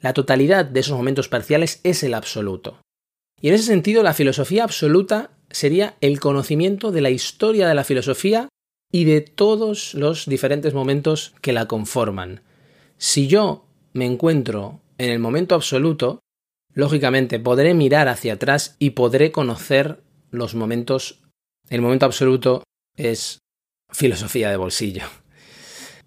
La 0.00 0.14
totalidad 0.14 0.64
de 0.64 0.80
esos 0.80 0.96
momentos 0.96 1.28
parciales 1.28 1.80
es 1.84 2.02
el 2.02 2.14
absoluto. 2.14 2.80
Y 3.40 3.48
en 3.48 3.54
ese 3.54 3.64
sentido, 3.64 4.02
la 4.02 4.14
filosofía 4.14 4.64
absoluta 4.64 5.30
sería 5.50 5.96
el 6.00 6.20
conocimiento 6.20 6.92
de 6.92 7.00
la 7.00 7.10
historia 7.10 7.68
de 7.68 7.74
la 7.74 7.84
filosofía 7.84 8.48
y 8.92 9.04
de 9.04 9.20
todos 9.20 9.94
los 9.94 10.26
diferentes 10.26 10.74
momentos 10.74 11.34
que 11.40 11.52
la 11.52 11.66
conforman. 11.66 12.42
Si 12.98 13.28
yo 13.28 13.66
me 13.92 14.06
encuentro 14.06 14.80
en 14.98 15.10
el 15.10 15.18
momento 15.18 15.54
absoluto, 15.54 16.20
lógicamente 16.74 17.38
podré 17.38 17.74
mirar 17.74 18.08
hacia 18.08 18.34
atrás 18.34 18.76
y 18.78 18.90
podré 18.90 19.32
conocer 19.32 20.02
los 20.30 20.54
momentos. 20.54 21.22
El 21.68 21.82
momento 21.82 22.06
absoluto 22.06 22.62
es 22.96 23.38
filosofía 23.90 24.50
de 24.50 24.56
bolsillo. 24.56 25.04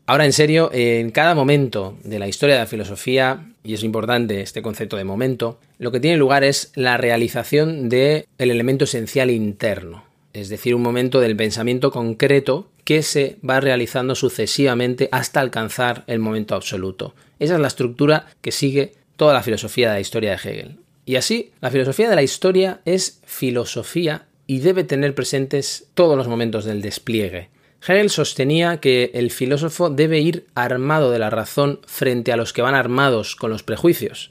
Ahora, 0.06 0.26
en 0.26 0.34
serio, 0.34 0.70
en 0.74 1.12
cada 1.12 1.34
momento 1.34 1.98
de 2.04 2.20
la 2.20 2.28
historia 2.28 2.56
de 2.56 2.62
la 2.62 2.68
filosofía, 2.68 3.46
y 3.64 3.74
es 3.74 3.84
importante 3.84 4.42
este 4.42 4.62
concepto 4.62 4.98
de 4.98 5.06
momento, 5.06 5.60
lo 5.80 5.94
que 5.94 6.02
tiene 6.02 6.18
lugar 6.18 6.44
es 6.44 6.74
la 6.76 6.98
realización 6.98 7.88
del 7.88 8.26
elemento 8.38 8.84
esencial 8.84 9.32
interno, 9.32 10.04
es 10.34 10.50
decir, 10.50 10.76
un 10.76 10.82
momento 10.82 11.22
del 11.22 11.38
pensamiento 11.38 11.90
concreto 11.90 12.68
que 12.84 13.02
se 13.02 13.38
va 13.48 13.62
realizando 13.62 14.14
sucesivamente 14.14 15.08
hasta 15.14 15.40
alcanzar 15.40 16.04
el 16.08 16.20
momento 16.20 16.56
absoluto. 16.56 17.16
Esa 17.40 17.54
es 17.54 17.62
la 17.62 17.68
estructura 17.68 18.26
que 18.42 18.52
sigue 18.52 18.96
toda 19.16 19.34
la 19.34 19.42
filosofía 19.42 19.88
de 19.88 19.94
la 19.96 20.02
historia 20.02 20.32
de 20.32 20.36
Hegel. 20.36 20.78
Y 21.06 21.16
así, 21.16 21.52
la 21.62 21.72
filosofía 21.72 22.10
de 22.10 22.16
la 22.16 22.24
historia 22.24 22.82
es 22.84 23.22
filosofía 23.26 24.26
y 24.48 24.60
debe 24.60 24.84
tener 24.84 25.16
presentes 25.16 25.88
todos 25.94 26.18
los 26.18 26.28
momentos 26.28 26.66
del 26.66 26.82
despliegue. 26.82 27.50
Hegel 27.86 28.10
sostenía 28.10 28.78
que 28.78 29.12
el 29.14 29.30
filósofo 29.30 29.90
debe 29.90 30.20
ir 30.20 30.48
armado 30.56 31.12
de 31.12 31.20
la 31.20 31.30
razón 31.30 31.82
frente 31.86 32.32
a 32.32 32.38
los 32.38 32.54
que 32.54 32.62
van 32.62 32.76
armados 32.76 33.36
con 33.36 33.50
los 33.50 33.64
prejuicios. 33.64 34.30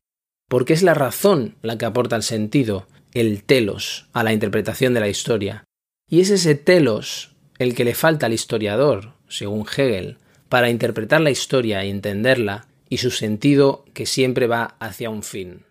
porque 0.49 0.75
es 0.75 0.83
la 0.83 0.93
razón 0.93 1.55
la 1.63 1.79
que 1.79 1.87
aporta 1.87 2.15
el 2.15 2.23
sentido, 2.23 2.87
el 3.15 3.43
telos, 3.43 4.09
a 4.13 4.23
la 4.23 4.35
interpretación 4.35 4.93
de 4.93 5.01
la 5.01 5.09
historia. 5.09 5.65
Y 6.11 6.21
es 6.21 6.29
ese 6.29 6.55
telos 6.55 7.35
el 7.59 7.75
que 7.75 7.87
le 7.87 7.95
falta 7.95 8.27
al 8.27 8.35
historiador, 8.35 9.15
según 9.29 9.65
Hegel, 9.67 10.19
para 10.51 10.69
interpretar 10.69 11.23
la 11.23 11.31
historia 11.31 11.83
y 11.87 11.89
entenderla, 11.89 12.67
y 12.91 12.99
su 12.99 13.11
sentido 13.11 13.87
que 13.95 14.05
siempre 14.05 14.47
va 14.47 14.77
hacia 14.79 15.09
un 15.09 15.23
fin. 15.23 15.63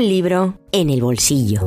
Un 0.00 0.08
libro 0.08 0.54
en 0.72 0.88
el 0.88 1.02
bolsillo. 1.02 1.60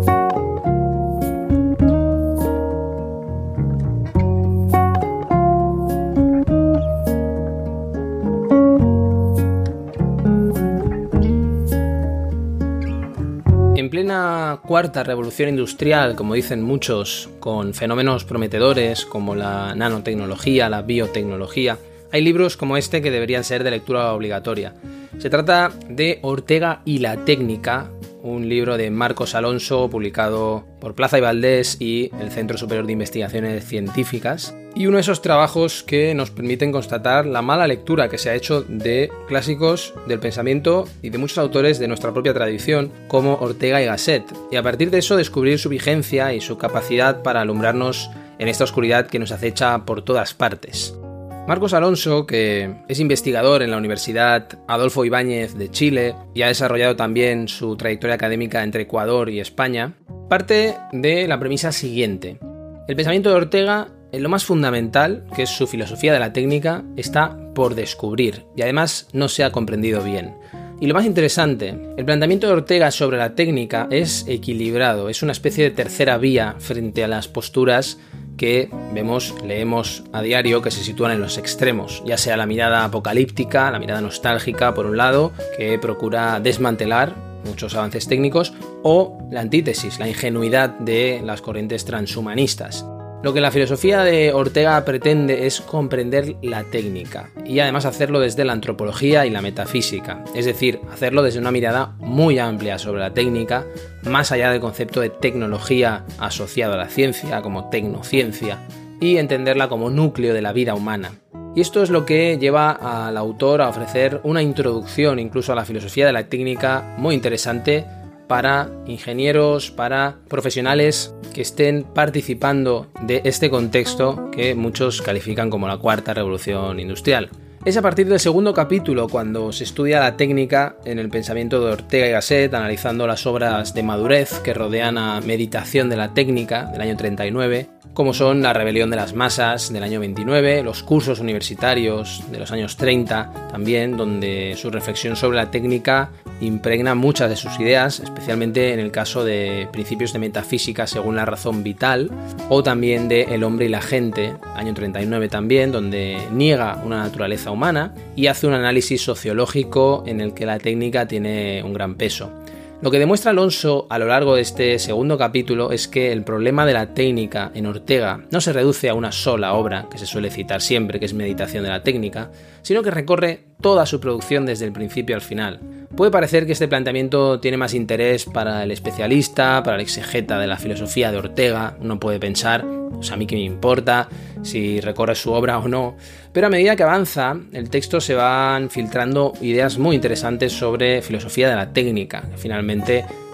plena 13.92 14.60
cuarta 14.66 15.04
revolución 15.04 15.50
industrial, 15.50 16.16
como 16.16 16.34
dicen 16.34 16.64
muchos, 16.64 17.30
con 17.40 17.76
fenómenos 17.76 18.26
prometedores 18.26 19.06
como 19.06 19.36
la 19.36 19.76
nanotecnología, 19.76 20.68
la 20.70 20.82
biotecnología, 20.82 21.78
hay 22.14 22.22
libros 22.22 22.58
como 22.58 22.78
este 22.78 23.02
que 23.02 23.10
deberían 23.10 23.44
ser 23.44 23.64
de 23.64 23.72
lectura 23.72 24.14
obligatoria. 24.14 24.76
Se 25.18 25.32
trata 25.32 25.72
de 25.90 26.20
Ortega 26.22 26.82
y 26.86 27.00
la 27.00 27.26
técnica, 27.26 27.90
un 28.24 28.48
libro 28.48 28.78
de 28.78 28.90
Marcos 28.90 29.36
Alonso 29.36 29.90
publicado 29.90 30.66
por 30.80 30.96
Plaza 30.96 31.18
y 31.18 31.22
Valdés 31.22 31.78
y 31.80 32.10
el 32.22 32.32
Centro 32.32 32.58
Superior 32.58 32.86
de 32.88 32.94
Investigaciones 32.94 33.66
Científicas, 33.66 34.56
y 34.76 34.88
uno 34.88 34.98
de 34.98 35.02
esos 35.02 35.22
trabajos 35.22 35.84
que 35.84 36.16
nos 36.16 36.32
permiten 36.32 36.72
constatar 36.72 37.26
la 37.26 37.42
mala 37.42 37.68
lectura 37.68 38.10
que 38.10 38.18
se 38.18 38.30
ha 38.30 38.36
hecho 38.36 38.64
de 38.64 39.12
clásicos 39.28 39.94
del 40.08 40.20
pensamiento 40.20 40.86
y 41.02 41.10
de 41.10 41.18
muchos 41.18 41.38
autores 41.38 41.80
de 41.80 41.90
nuestra 41.90 42.14
propia 42.14 42.34
tradición, 42.34 42.92
como 43.10 43.36
Ortega 43.36 43.82
y 43.82 43.86
Gasset, 43.86 44.24
y 44.52 44.56
a 44.56 44.64
partir 44.64 44.90
de 44.90 45.00
eso 45.00 45.18
descubrir 45.18 45.60
su 45.60 45.68
vigencia 45.68 46.34
y 46.34 46.40
su 46.40 46.58
capacidad 46.58 47.22
para 47.24 47.42
alumbrarnos 47.42 48.10
en 48.40 48.48
esta 48.48 48.64
oscuridad 48.64 49.08
que 49.08 49.20
nos 49.20 49.32
acecha 49.32 49.86
por 49.86 50.02
todas 50.02 50.34
partes. 50.34 50.98
Marcos 51.46 51.74
Alonso, 51.74 52.26
que 52.26 52.74
es 52.88 53.02
investigador 53.02 53.64
en 53.64 53.72
la 53.72 53.78
Universidad 53.78 54.48
Adolfo 54.66 55.04
Ibáñez 55.04 55.56
de 55.56 55.70
Chile 55.70 56.16
y 56.34 56.42
ha 56.42 56.48
desarrollado 56.48 56.96
también 56.96 57.50
su 57.50 57.76
trayectoria 57.76 58.16
académica 58.16 58.64
entre 58.64 58.84
Ecuador 58.84 59.30
y 59.30 59.42
España, 59.42 59.94
parte 60.30 60.78
de 60.94 61.28
la 61.28 61.40
premisa 61.40 61.74
siguiente. 61.74 62.40
El 62.88 62.96
pensamiento 62.96 63.30
de 63.30 63.36
Ortega, 63.36 63.90
en 64.14 64.24
lo 64.24 64.30
más 64.30 64.46
fundamental, 64.46 65.26
que 65.36 65.44
es 65.44 65.50
su 65.50 65.68
filosofía 65.68 66.14
de 66.14 66.20
la 66.20 66.32
técnica, 66.32 66.86
está 66.96 67.38
por 67.54 67.76
descubrir 67.76 68.46
y 68.56 68.62
además 68.62 69.10
no 69.12 69.28
se 69.28 69.44
ha 69.44 69.52
comprendido 69.52 70.02
bien. 70.02 70.36
Y 70.80 70.88
lo 70.88 70.94
más 70.94 71.06
interesante, 71.06 71.78
el 71.98 72.06
planteamiento 72.06 72.48
de 72.48 72.54
Ortega 72.54 72.90
sobre 72.90 73.18
la 73.18 73.36
técnica 73.36 73.88
es 73.92 74.26
equilibrado, 74.30 75.10
es 75.10 75.24
una 75.24 75.34
especie 75.34 75.66
de 75.66 75.72
tercera 75.72 76.18
vía 76.18 76.56
frente 76.60 77.04
a 77.04 77.08
las 77.10 77.28
posturas 77.28 78.00
que 78.44 78.68
vemos, 78.92 79.34
leemos 79.42 80.04
a 80.12 80.22
diario 80.22 80.62
que 80.62 80.70
se 80.70 80.84
sitúan 80.84 81.14
en 81.14 81.22
los 81.22 81.38
extremos, 81.38 82.04
ya 82.06 82.18
sea 82.18 82.36
la 82.36 82.46
mirada 82.46 82.84
apocalíptica, 82.84 83.72
la 83.72 83.80
mirada 83.80 84.02
nostálgica 84.02 84.74
por 84.74 84.86
un 84.86 84.98
lado, 84.98 85.32
que 85.58 85.80
procura 85.80 86.42
desmantelar 86.42 87.16
muchos 87.46 87.74
avances 87.74 88.06
técnicos, 88.06 88.52
o 88.84 89.18
la 89.32 89.40
antítesis, 89.40 89.98
la 89.98 90.10
ingenuidad 90.10 90.72
de 90.72 91.22
las 91.24 91.42
corrientes 91.42 91.86
transhumanistas. 91.86 92.86
Lo 93.24 93.34
que 93.34 93.40
la 93.40 93.52
filosofía 93.52 94.02
de 94.02 94.34
Ortega 94.34 94.84
pretende 94.84 95.48
es 95.48 95.62
comprender 95.62 96.36
la 96.42 96.66
técnica 96.66 97.30
y 97.46 97.60
además 97.60 97.86
hacerlo 97.86 98.20
desde 98.20 98.44
la 98.44 98.52
antropología 98.52 99.26
y 99.26 99.30
la 99.30 99.42
metafísica, 99.42 100.26
es 100.36 100.44
decir, 100.44 100.82
hacerlo 100.92 101.24
desde 101.24 101.40
una 101.40 101.52
mirada 101.52 101.96
muy 102.00 102.38
amplia 102.38 102.78
sobre 102.78 103.00
la 103.00 103.14
técnica, 103.14 103.66
más 104.04 104.34
allá 104.34 104.52
del 104.52 104.60
concepto 104.60 105.00
de 105.00 105.10
tecnología 105.10 106.04
asociado 106.20 106.74
a 106.74 106.78
la 106.78 106.90
ciencia 106.90 107.42
como 107.42 107.70
tecnociencia, 107.70 108.60
y 109.00 109.16
entenderla 109.16 109.70
como 109.70 109.90
núcleo 109.90 110.34
de 110.34 110.42
la 110.42 110.52
vida 110.52 110.76
humana. 110.76 111.14
Y 111.56 111.62
esto 111.62 111.82
es 111.82 111.90
lo 111.90 112.06
que 112.06 112.38
lleva 112.38 112.72
al 112.72 113.16
autor 113.16 113.62
a 113.62 113.70
ofrecer 113.70 114.20
una 114.24 114.42
introducción 114.42 115.18
incluso 115.20 115.54
a 115.54 115.56
la 115.56 115.64
filosofía 115.64 116.06
de 116.06 116.14
la 116.14 116.28
técnica 116.28 116.94
muy 116.98 117.16
interesante 117.16 117.86
para 118.34 118.68
ingenieros, 118.88 119.70
para 119.70 120.16
profesionales 120.28 121.14
que 121.36 121.44
estén 121.44 121.84
participando 121.84 122.88
de 123.04 123.22
este 123.26 123.52
contexto 123.52 124.32
que 124.32 124.56
muchos 124.56 125.04
califican 125.04 125.52
como 125.52 125.68
la 125.68 125.78
cuarta 125.78 126.16
revolución 126.16 126.80
industrial. 126.80 127.30
Es 127.64 127.78
a 127.78 127.84
partir 127.84 128.08
del 128.08 128.20
segundo 128.20 128.52
capítulo 128.52 129.08
cuando 129.08 129.52
se 129.52 129.66
estudia 129.66 130.00
la 130.00 130.18
técnica 130.18 130.78
en 130.84 130.98
el 130.98 131.10
pensamiento 131.10 131.64
de 131.64 131.74
Ortega 131.74 132.08
y 132.08 132.12
Gasset, 132.12 132.52
analizando 132.56 133.06
las 133.06 133.28
obras 133.28 133.76
de 133.76 133.84
madurez 133.84 134.40
que 134.40 134.56
rodean 134.56 134.98
a 134.98 135.22
Meditación 135.22 135.88
de 135.88 135.98
la 135.98 136.16
técnica 136.16 136.66
del 136.72 136.82
año 136.82 136.98
39, 136.98 137.70
como 137.94 138.14
son 138.14 138.42
La 138.42 138.54
rebelión 138.54 138.90
de 138.90 138.96
las 138.96 139.14
masas 139.14 139.72
del 139.72 139.84
año 139.84 140.00
29, 140.00 140.64
los 140.64 140.84
cursos 140.84 141.20
universitarios 141.20 142.24
de 142.32 142.40
los 142.40 142.52
años 142.52 142.78
30 142.78 143.50
también, 143.52 143.98
donde 143.98 144.56
su 144.58 144.70
reflexión 144.72 145.16
sobre 145.16 145.38
la 145.38 145.52
técnica 145.52 146.10
impregna 146.42 146.96
muchas 146.96 147.30
de 147.30 147.36
sus 147.36 147.60
ideas, 147.60 148.00
especialmente 148.00 148.74
en 148.74 148.80
el 148.80 148.92
caso 148.92 149.24
de 149.24 149.68
principios 149.72 150.14
de 150.14 150.20
metafísica 150.20 150.88
según 150.88 151.16
la 151.16 151.26
razón 151.26 151.64
vital, 151.64 152.10
o 152.50 152.64
también 152.64 153.08
de 153.08 153.24
El 153.24 153.44
hombre 153.44 153.66
y 153.66 153.70
la 153.70 153.82
gente, 153.82 154.34
año 154.56 154.74
39 154.74 155.30
también, 155.30 155.72
donde 155.72 156.18
niega 156.32 156.82
una 156.84 157.04
naturaleza 157.04 157.52
humana 157.52 157.94
y 158.16 158.28
hace 158.28 158.48
un 158.48 158.54
análisis 158.54 159.02
sociológico 159.02 160.04
en 160.08 160.22
el 160.22 160.34
que 160.34 160.46
la 160.46 160.60
técnica 160.60 161.08
tiene 161.08 161.62
un 161.64 161.74
gran 161.74 161.96
peso. 161.96 162.43
Lo 162.84 162.92
que 162.92 163.00
demuestra 163.00 163.32
Alonso 163.32 163.88
a 163.90 163.98
lo 163.98 164.08
largo 164.08 164.36
de 164.36 164.42
este 164.42 164.78
segundo 164.78 165.18
capítulo 165.18 165.72
es 165.72 165.88
que 165.88 166.12
el 166.12 166.26
problema 166.26 166.66
de 166.66 166.74
la 166.74 166.94
técnica 166.94 167.50
en 167.56 167.66
Ortega 167.66 168.26
no 168.30 168.42
se 168.42 168.52
reduce 168.52 168.90
a 168.90 168.94
una 168.94 169.14
sola 169.14 169.54
obra, 169.54 169.88
que 169.90 169.98
se 169.98 170.06
suele 170.06 170.30
citar 170.30 170.60
siempre, 170.62 171.00
que 171.00 171.06
es 171.06 171.14
Meditación 171.14 171.64
de 171.64 171.70
la 171.70 171.82
técnica, 171.82 172.30
sino 172.62 172.84
que 172.84 172.92
recorre 172.92 173.46
toda 173.62 173.86
su 173.86 174.02
producción 174.02 174.46
desde 174.46 174.66
el 174.66 174.74
principio 174.74 175.16
al 175.16 175.22
final. 175.22 175.62
Puede 175.96 176.12
parecer 176.12 176.46
que 176.46 176.52
este 176.52 176.68
planteamiento 176.68 177.40
tiene 177.40 177.56
más 177.56 177.74
interés 177.74 178.26
para 178.26 178.64
el 178.64 178.72
especialista, 178.72 179.64
para 179.64 179.76
el 179.76 179.82
exegeta 179.84 180.38
de 180.38 180.48
la 180.48 180.58
filosofía 180.58 181.12
de 181.12 181.20
Ortega, 181.20 181.78
uno 181.80 182.00
puede 182.00 182.20
pensar, 182.20 182.66
pues 182.92 183.12
a 183.12 183.16
mí 183.16 183.28
que 183.28 183.36
me 183.36 183.44
importa 183.44 184.10
si 184.42 184.82
recorre 184.82 185.16
su 185.16 185.32
obra 185.32 185.60
o 185.60 185.68
no, 185.68 185.96
pero 186.34 186.48
a 186.48 186.50
medida 186.50 186.76
que 186.76 186.84
avanza, 186.84 187.38
el 187.54 187.70
texto 187.70 188.02
se 188.02 188.16
van 188.16 188.72
filtrando 188.72 189.34
ideas 189.40 189.78
muy 189.78 189.96
interesantes 189.96 190.52
sobre 190.52 191.02
filosofía 191.02 191.48
de 191.48 191.56
la 191.56 191.72
técnica, 191.72 192.24
finalmente 192.38 192.73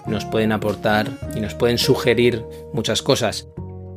nos 0.06 0.24
pueden 0.24 0.52
aportar 0.52 1.08
y 1.34 1.40
nos 1.40 1.54
pueden 1.54 1.78
sugerir 1.78 2.44
muchas 2.72 3.02
cosas. 3.02 3.48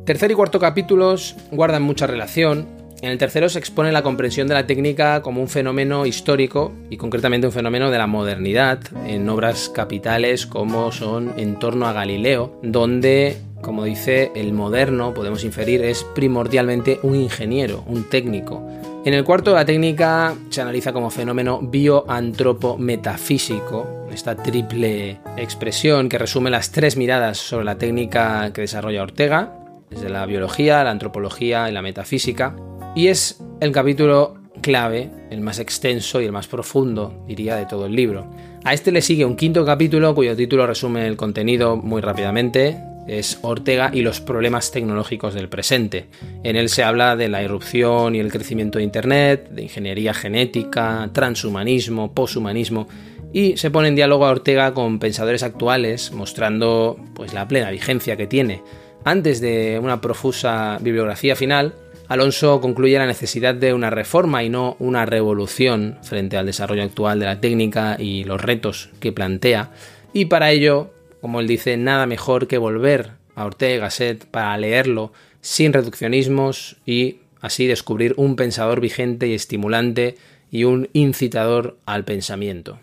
Tercer 0.06 0.30
y 0.30 0.34
cuarto 0.34 0.58
capítulos 0.58 1.34
guardan 1.50 1.82
mucha 1.82 2.06
relación, 2.06 2.68
en 3.04 3.10
el 3.10 3.18
tercero 3.18 3.50
se 3.50 3.58
expone 3.58 3.92
la 3.92 4.02
comprensión 4.02 4.48
de 4.48 4.54
la 4.54 4.66
técnica 4.66 5.20
como 5.20 5.42
un 5.42 5.48
fenómeno 5.48 6.06
histórico 6.06 6.72
y 6.88 6.96
concretamente 6.96 7.46
un 7.46 7.52
fenómeno 7.52 7.90
de 7.90 7.98
la 7.98 8.06
modernidad 8.06 8.78
en 9.06 9.28
obras 9.28 9.68
capitales 9.68 10.46
como 10.46 10.90
son 10.90 11.34
En 11.36 11.58
torno 11.58 11.86
a 11.86 11.92
Galileo, 11.92 12.58
donde, 12.62 13.36
como 13.60 13.84
dice 13.84 14.32
el 14.34 14.54
moderno, 14.54 15.12
podemos 15.12 15.44
inferir, 15.44 15.82
es 15.82 16.02
primordialmente 16.14 16.98
un 17.02 17.16
ingeniero, 17.16 17.84
un 17.86 18.04
técnico. 18.04 18.66
En 19.04 19.12
el 19.12 19.22
cuarto, 19.22 19.52
la 19.52 19.66
técnica 19.66 20.34
se 20.48 20.62
analiza 20.62 20.94
como 20.94 21.10
fenómeno 21.10 21.60
bioantropo-metafísico, 21.60 24.06
esta 24.10 24.34
triple 24.34 25.20
expresión 25.36 26.08
que 26.08 26.16
resume 26.16 26.48
las 26.48 26.72
tres 26.72 26.96
miradas 26.96 27.36
sobre 27.36 27.66
la 27.66 27.76
técnica 27.76 28.50
que 28.54 28.62
desarrolla 28.62 29.02
Ortega, 29.02 29.58
desde 29.90 30.08
la 30.08 30.24
biología, 30.24 30.82
la 30.84 30.90
antropología 30.90 31.68
y 31.68 31.72
la 31.72 31.82
metafísica, 31.82 32.56
y 32.94 33.08
es 33.08 33.42
el 33.60 33.72
capítulo 33.72 34.38
clave, 34.62 35.10
el 35.28 35.42
más 35.42 35.58
extenso 35.58 36.22
y 36.22 36.24
el 36.24 36.32
más 36.32 36.46
profundo, 36.46 37.26
diría, 37.26 37.56
de 37.56 37.66
todo 37.66 37.84
el 37.84 37.94
libro. 37.94 38.30
A 38.64 38.72
este 38.72 38.90
le 38.90 39.02
sigue 39.02 39.26
un 39.26 39.36
quinto 39.36 39.66
capítulo 39.66 40.14
cuyo 40.14 40.34
título 40.34 40.66
resume 40.66 41.06
el 41.06 41.18
contenido 41.18 41.76
muy 41.76 42.00
rápidamente. 42.00 42.82
Es 43.06 43.38
Ortega 43.42 43.90
y 43.92 44.02
los 44.02 44.20
problemas 44.20 44.70
tecnológicos 44.70 45.34
del 45.34 45.48
presente. 45.48 46.06
En 46.42 46.56
él 46.56 46.68
se 46.68 46.82
habla 46.82 47.16
de 47.16 47.28
la 47.28 47.42
irrupción 47.42 48.14
y 48.14 48.20
el 48.20 48.32
crecimiento 48.32 48.78
de 48.78 48.84
Internet, 48.84 49.50
de 49.50 49.62
ingeniería 49.62 50.14
genética, 50.14 51.10
transhumanismo, 51.12 52.12
poshumanismo, 52.12 52.88
y 53.32 53.56
se 53.56 53.70
pone 53.70 53.88
en 53.88 53.96
diálogo 53.96 54.26
a 54.26 54.30
Ortega 54.30 54.72
con 54.72 54.98
pensadores 54.98 55.42
actuales, 55.42 56.12
mostrando 56.12 56.98
pues, 57.14 57.34
la 57.34 57.48
plena 57.48 57.70
vigencia 57.70 58.16
que 58.16 58.26
tiene. 58.26 58.62
Antes 59.04 59.40
de 59.40 59.78
una 59.82 60.00
profusa 60.00 60.78
bibliografía 60.80 61.36
final, 61.36 61.74
Alonso 62.08 62.60
concluye 62.60 62.96
la 62.96 63.06
necesidad 63.06 63.54
de 63.54 63.74
una 63.74 63.90
reforma 63.90 64.44
y 64.44 64.50
no 64.50 64.76
una 64.78 65.04
revolución 65.04 65.98
frente 66.02 66.36
al 66.36 66.46
desarrollo 66.46 66.84
actual 66.84 67.18
de 67.18 67.26
la 67.26 67.40
técnica 67.40 67.96
y 67.98 68.24
los 68.24 68.40
retos 68.40 68.90
que 69.00 69.12
plantea, 69.12 69.72
y 70.12 70.26
para 70.26 70.52
ello 70.52 70.93
como 71.24 71.40
él 71.40 71.46
dice, 71.46 71.78
nada 71.78 72.04
mejor 72.04 72.48
que 72.48 72.58
volver 72.58 73.12
a 73.34 73.46
Ortega 73.46 73.76
y 73.76 73.78
Gasset 73.78 74.26
para 74.26 74.58
leerlo 74.58 75.10
sin 75.40 75.72
reduccionismos 75.72 76.76
y 76.84 77.20
así 77.40 77.66
descubrir 77.66 78.12
un 78.18 78.36
pensador 78.36 78.78
vigente 78.82 79.26
y 79.26 79.32
estimulante 79.32 80.16
y 80.50 80.64
un 80.64 80.90
incitador 80.92 81.78
al 81.86 82.04
pensamiento. 82.04 82.78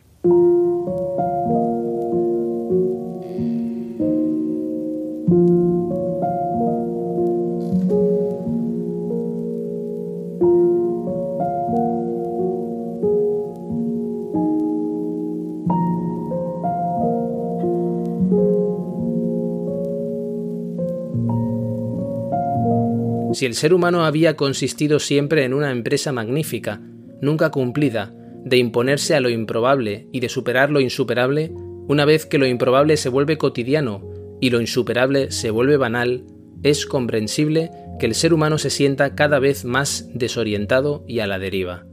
Si 23.33 23.45
el 23.45 23.55
ser 23.55 23.73
humano 23.73 24.05
había 24.05 24.35
consistido 24.35 24.99
siempre 24.99 25.45
en 25.45 25.53
una 25.53 25.71
empresa 25.71 26.11
magnífica, 26.11 26.81
nunca 27.21 27.49
cumplida, 27.49 28.13
de 28.43 28.57
imponerse 28.57 29.15
a 29.15 29.21
lo 29.21 29.29
improbable 29.29 30.07
y 30.11 30.19
de 30.19 30.29
superar 30.29 30.71
lo 30.71 30.79
insuperable, 30.79 31.51
una 31.87 32.05
vez 32.05 32.25
que 32.25 32.37
lo 32.37 32.45
improbable 32.45 32.97
se 32.97 33.09
vuelve 33.09 33.37
cotidiano 33.37 34.09
y 34.41 34.49
lo 34.49 34.59
insuperable 34.59 35.31
se 35.31 35.51
vuelve 35.51 35.77
banal, 35.77 36.25
es 36.63 36.85
comprensible 36.85 37.71
que 37.99 38.05
el 38.07 38.15
ser 38.15 38.33
humano 38.33 38.57
se 38.57 38.69
sienta 38.69 39.15
cada 39.15 39.39
vez 39.39 39.65
más 39.65 40.09
desorientado 40.13 41.03
y 41.07 41.19
a 41.19 41.27
la 41.27 41.39
deriva. 41.39 41.85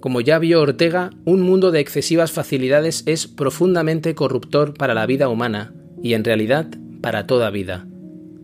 Como 0.00 0.20
ya 0.20 0.38
vio 0.38 0.62
Ortega, 0.62 1.10
un 1.24 1.42
mundo 1.42 1.70
de 1.70 1.80
excesivas 1.80 2.32
facilidades 2.32 3.02
es 3.06 3.26
profundamente 3.26 4.14
corruptor 4.14 4.74
para 4.74 4.94
la 4.94 5.06
vida 5.06 5.28
humana 5.28 5.74
y 6.02 6.14
en 6.14 6.24
realidad 6.24 6.68
para 7.02 7.26
toda 7.26 7.50
vida. 7.50 7.86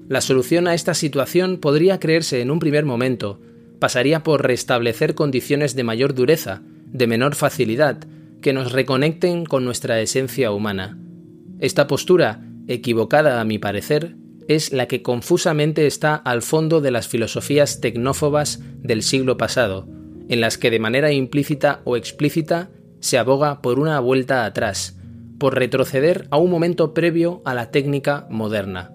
La 0.09 0.21
solución 0.21 0.69
a 0.69 0.75
esta 0.75 0.93
situación 0.93 1.57
podría 1.59 1.99
creerse 1.99 2.43
en 2.43 2.51
un 2.51 2.59
primer 2.59 2.85
momento, 2.85 3.41
pasaría 3.79 4.23
por 4.23 4.47
restablecer 4.47 5.15
condiciones 5.15 5.75
de 5.75 5.85
mayor 5.85 6.15
dureza, 6.15 6.63
de 6.87 7.07
menor 7.07 7.35
facilidad, 7.35 8.05
que 8.43 8.53
nos 8.53 8.73
reconecten 8.73 9.47
con 9.47 9.65
nuestra 9.65 10.01
esencia 10.01 10.53
humana. 10.53 10.99
Esta 11.59 11.87
postura, 11.87 12.43
equivocada 12.69 13.41
a 13.41 13.45
mi 13.45 13.59
parecer, 13.59 14.17
es 14.47 14.73
la 14.73 14.87
que 14.87 15.03
confusamente 15.03 15.87
está 15.87 16.15
al 16.15 16.43
fondo 16.43 16.83
de 16.83 16.91
las 16.91 17.09
filosofías 17.09 17.81
tecnófobas 17.81 18.61
del 18.83 19.03
siglo 19.03 19.39
pasado, 19.39 19.89
en 20.29 20.43
las 20.43 20.59
que 20.59 20.71
de 20.71 20.79
manera 20.79 21.13
implícita 21.13 21.81
o 21.85 21.97
explícita 21.97 22.71
se 23.01 23.17
aboga 23.17 23.63
por 23.63 23.79
una 23.79 23.99
vuelta 24.01 24.45
atrás, 24.45 24.99
por 25.39 25.55
retroceder 25.55 26.29
a 26.31 26.37
un 26.37 26.51
momento 26.51 26.93
previo 26.93 27.41
a 27.45 27.55
la 27.55 27.71
técnica 27.71 28.27
moderna. 28.31 28.94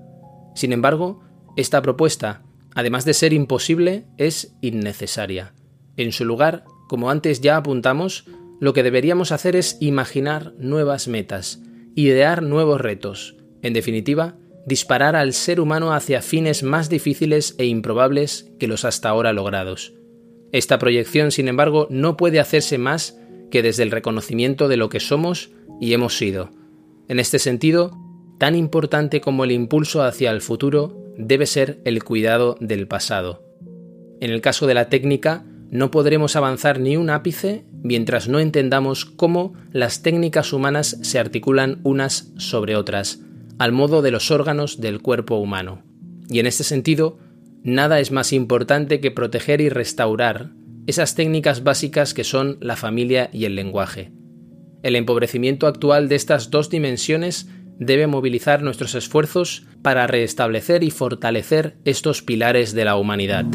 Sin 0.55 0.73
embargo, 0.73 1.21
esta 1.55 1.81
propuesta, 1.81 2.43
además 2.75 3.05
de 3.05 3.13
ser 3.13 3.33
imposible, 3.33 4.05
es 4.17 4.55
innecesaria. 4.61 5.53
En 5.97 6.11
su 6.11 6.25
lugar, 6.25 6.65
como 6.87 7.09
antes 7.09 7.41
ya 7.41 7.57
apuntamos, 7.57 8.25
lo 8.59 8.73
que 8.73 8.83
deberíamos 8.83 9.31
hacer 9.31 9.55
es 9.55 9.77
imaginar 9.79 10.53
nuevas 10.57 11.07
metas, 11.07 11.61
idear 11.95 12.43
nuevos 12.43 12.81
retos, 12.81 13.37
en 13.61 13.73
definitiva, 13.73 14.35
disparar 14.65 15.15
al 15.15 15.33
ser 15.33 15.59
humano 15.59 15.93
hacia 15.93 16.21
fines 16.21 16.63
más 16.63 16.89
difíciles 16.89 17.55
e 17.57 17.65
improbables 17.65 18.51
que 18.59 18.67
los 18.67 18.85
hasta 18.85 19.09
ahora 19.09 19.33
logrados. 19.33 19.93
Esta 20.51 20.79
proyección, 20.79 21.31
sin 21.31 21.47
embargo, 21.47 21.87
no 21.89 22.17
puede 22.17 22.39
hacerse 22.39 22.77
más 22.77 23.19
que 23.51 23.61
desde 23.61 23.83
el 23.83 23.91
reconocimiento 23.91 24.67
de 24.67 24.77
lo 24.77 24.89
que 24.89 24.99
somos 24.99 25.51
y 25.79 25.93
hemos 25.93 26.17
sido. 26.17 26.51
En 27.07 27.19
este 27.19 27.39
sentido, 27.39 27.91
tan 28.39 28.55
importante 28.55 29.21
como 29.21 29.43
el 29.43 29.51
impulso 29.51 30.01
hacia 30.01 30.31
el 30.31 30.41
futuro 30.41 30.97
debe 31.17 31.45
ser 31.45 31.79
el 31.83 32.03
cuidado 32.03 32.55
del 32.59 32.87
pasado. 32.87 33.43
En 34.21 34.31
el 34.31 34.41
caso 34.41 34.65
de 34.65 34.73
la 34.73 34.89
técnica, 34.89 35.45
no 35.69 35.91
podremos 35.91 36.35
avanzar 36.35 36.79
ni 36.79 36.97
un 36.97 37.11
ápice 37.11 37.65
mientras 37.83 38.27
no 38.27 38.39
entendamos 38.39 39.05
cómo 39.05 39.53
las 39.71 40.01
técnicas 40.01 40.51
humanas 40.53 40.97
se 41.03 41.19
articulan 41.19 41.79
unas 41.83 42.31
sobre 42.37 42.75
otras, 42.75 43.19
al 43.59 43.71
modo 43.71 44.01
de 44.01 44.11
los 44.11 44.31
órganos 44.31 44.81
del 44.81 45.01
cuerpo 45.01 45.35
humano. 45.35 45.83
Y 46.29 46.39
en 46.39 46.47
este 46.47 46.63
sentido, 46.63 47.19
nada 47.63 47.99
es 47.99 48.11
más 48.11 48.33
importante 48.33 48.99
que 48.99 49.11
proteger 49.11 49.61
y 49.61 49.69
restaurar 49.69 50.51
esas 50.87 51.13
técnicas 51.13 51.63
básicas 51.63 52.13
que 52.13 52.23
son 52.23 52.57
la 52.61 52.75
familia 52.75 53.29
y 53.31 53.45
el 53.45 53.55
lenguaje. 53.55 54.11
El 54.81 54.95
empobrecimiento 54.95 55.67
actual 55.67 56.07
de 56.07 56.15
estas 56.15 56.51
dos 56.51 56.69
dimensiones 56.69 57.47
debe 57.79 58.07
movilizar 58.07 58.61
nuestros 58.61 58.93
esfuerzos 58.93 59.63
para 59.81 60.05
restablecer 60.05 60.83
y 60.83 60.91
fortalecer 60.91 61.75
estos 61.85 62.21
pilares 62.21 62.73
de 62.73 62.85
la 62.85 62.97
humanidad. 62.97 63.45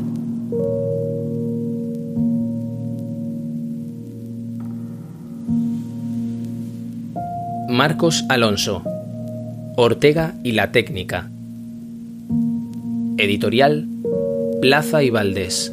Marcos 7.68 8.24
Alonso 8.28 8.82
Ortega 9.76 10.34
y 10.44 10.52
la 10.52 10.70
técnica 10.70 11.28
Editorial 13.18 13.88
Plaza 14.60 15.02
y 15.02 15.10
Valdés 15.10 15.72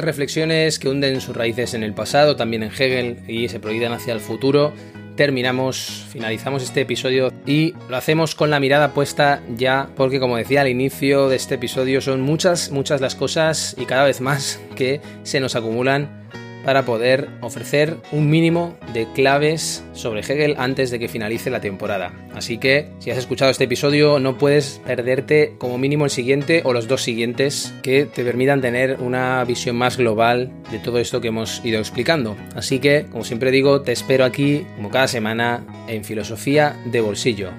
Reflexiones 0.00 0.78
que 0.78 0.88
hunden 0.88 1.20
sus 1.20 1.36
raíces 1.36 1.74
en 1.74 1.82
el 1.82 1.94
pasado, 1.94 2.36
también 2.36 2.62
en 2.62 2.70
Hegel, 2.70 3.18
y 3.26 3.48
se 3.48 3.60
proyectan 3.60 3.92
hacia 3.92 4.12
el 4.12 4.20
futuro, 4.20 4.72
terminamos, 5.16 6.06
finalizamos 6.10 6.62
este 6.62 6.82
episodio 6.82 7.32
y 7.44 7.74
lo 7.88 7.96
hacemos 7.96 8.36
con 8.36 8.50
la 8.50 8.60
mirada 8.60 8.94
puesta 8.94 9.42
ya, 9.56 9.90
porque 9.96 10.20
como 10.20 10.36
decía 10.36 10.60
al 10.60 10.68
inicio 10.68 11.28
de 11.28 11.34
este 11.34 11.56
episodio, 11.56 12.00
son 12.00 12.20
muchas, 12.20 12.70
muchas 12.70 13.00
las 13.00 13.16
cosas 13.16 13.74
y 13.76 13.84
cada 13.84 14.04
vez 14.04 14.20
más 14.20 14.60
que 14.76 15.00
se 15.24 15.40
nos 15.40 15.56
acumulan 15.56 16.17
para 16.64 16.84
poder 16.84 17.28
ofrecer 17.40 17.96
un 18.12 18.30
mínimo 18.30 18.76
de 18.92 19.06
claves 19.12 19.84
sobre 19.92 20.20
Hegel 20.20 20.54
antes 20.58 20.90
de 20.90 20.98
que 20.98 21.08
finalice 21.08 21.50
la 21.50 21.60
temporada. 21.60 22.12
Así 22.34 22.58
que 22.58 22.90
si 22.98 23.10
has 23.10 23.18
escuchado 23.18 23.50
este 23.50 23.64
episodio 23.64 24.18
no 24.18 24.38
puedes 24.38 24.80
perderte 24.86 25.54
como 25.58 25.78
mínimo 25.78 26.04
el 26.04 26.10
siguiente 26.10 26.62
o 26.64 26.72
los 26.72 26.88
dos 26.88 27.02
siguientes 27.02 27.74
que 27.82 28.06
te 28.06 28.24
permitan 28.24 28.60
tener 28.60 28.98
una 29.00 29.44
visión 29.44 29.76
más 29.76 29.96
global 29.96 30.50
de 30.70 30.78
todo 30.78 30.98
esto 30.98 31.20
que 31.20 31.28
hemos 31.28 31.64
ido 31.64 31.78
explicando. 31.78 32.36
Así 32.54 32.78
que, 32.78 33.06
como 33.10 33.24
siempre 33.24 33.50
digo, 33.50 33.82
te 33.82 33.92
espero 33.92 34.24
aquí 34.24 34.66
como 34.76 34.90
cada 34.90 35.08
semana 35.08 35.64
en 35.88 36.04
Filosofía 36.04 36.76
de 36.86 37.00
Bolsillo. 37.00 37.50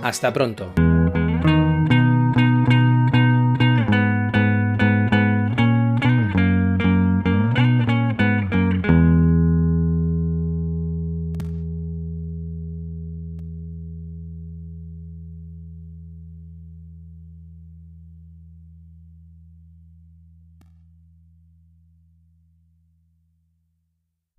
Hasta 0.00 0.32
pronto. 0.32 0.72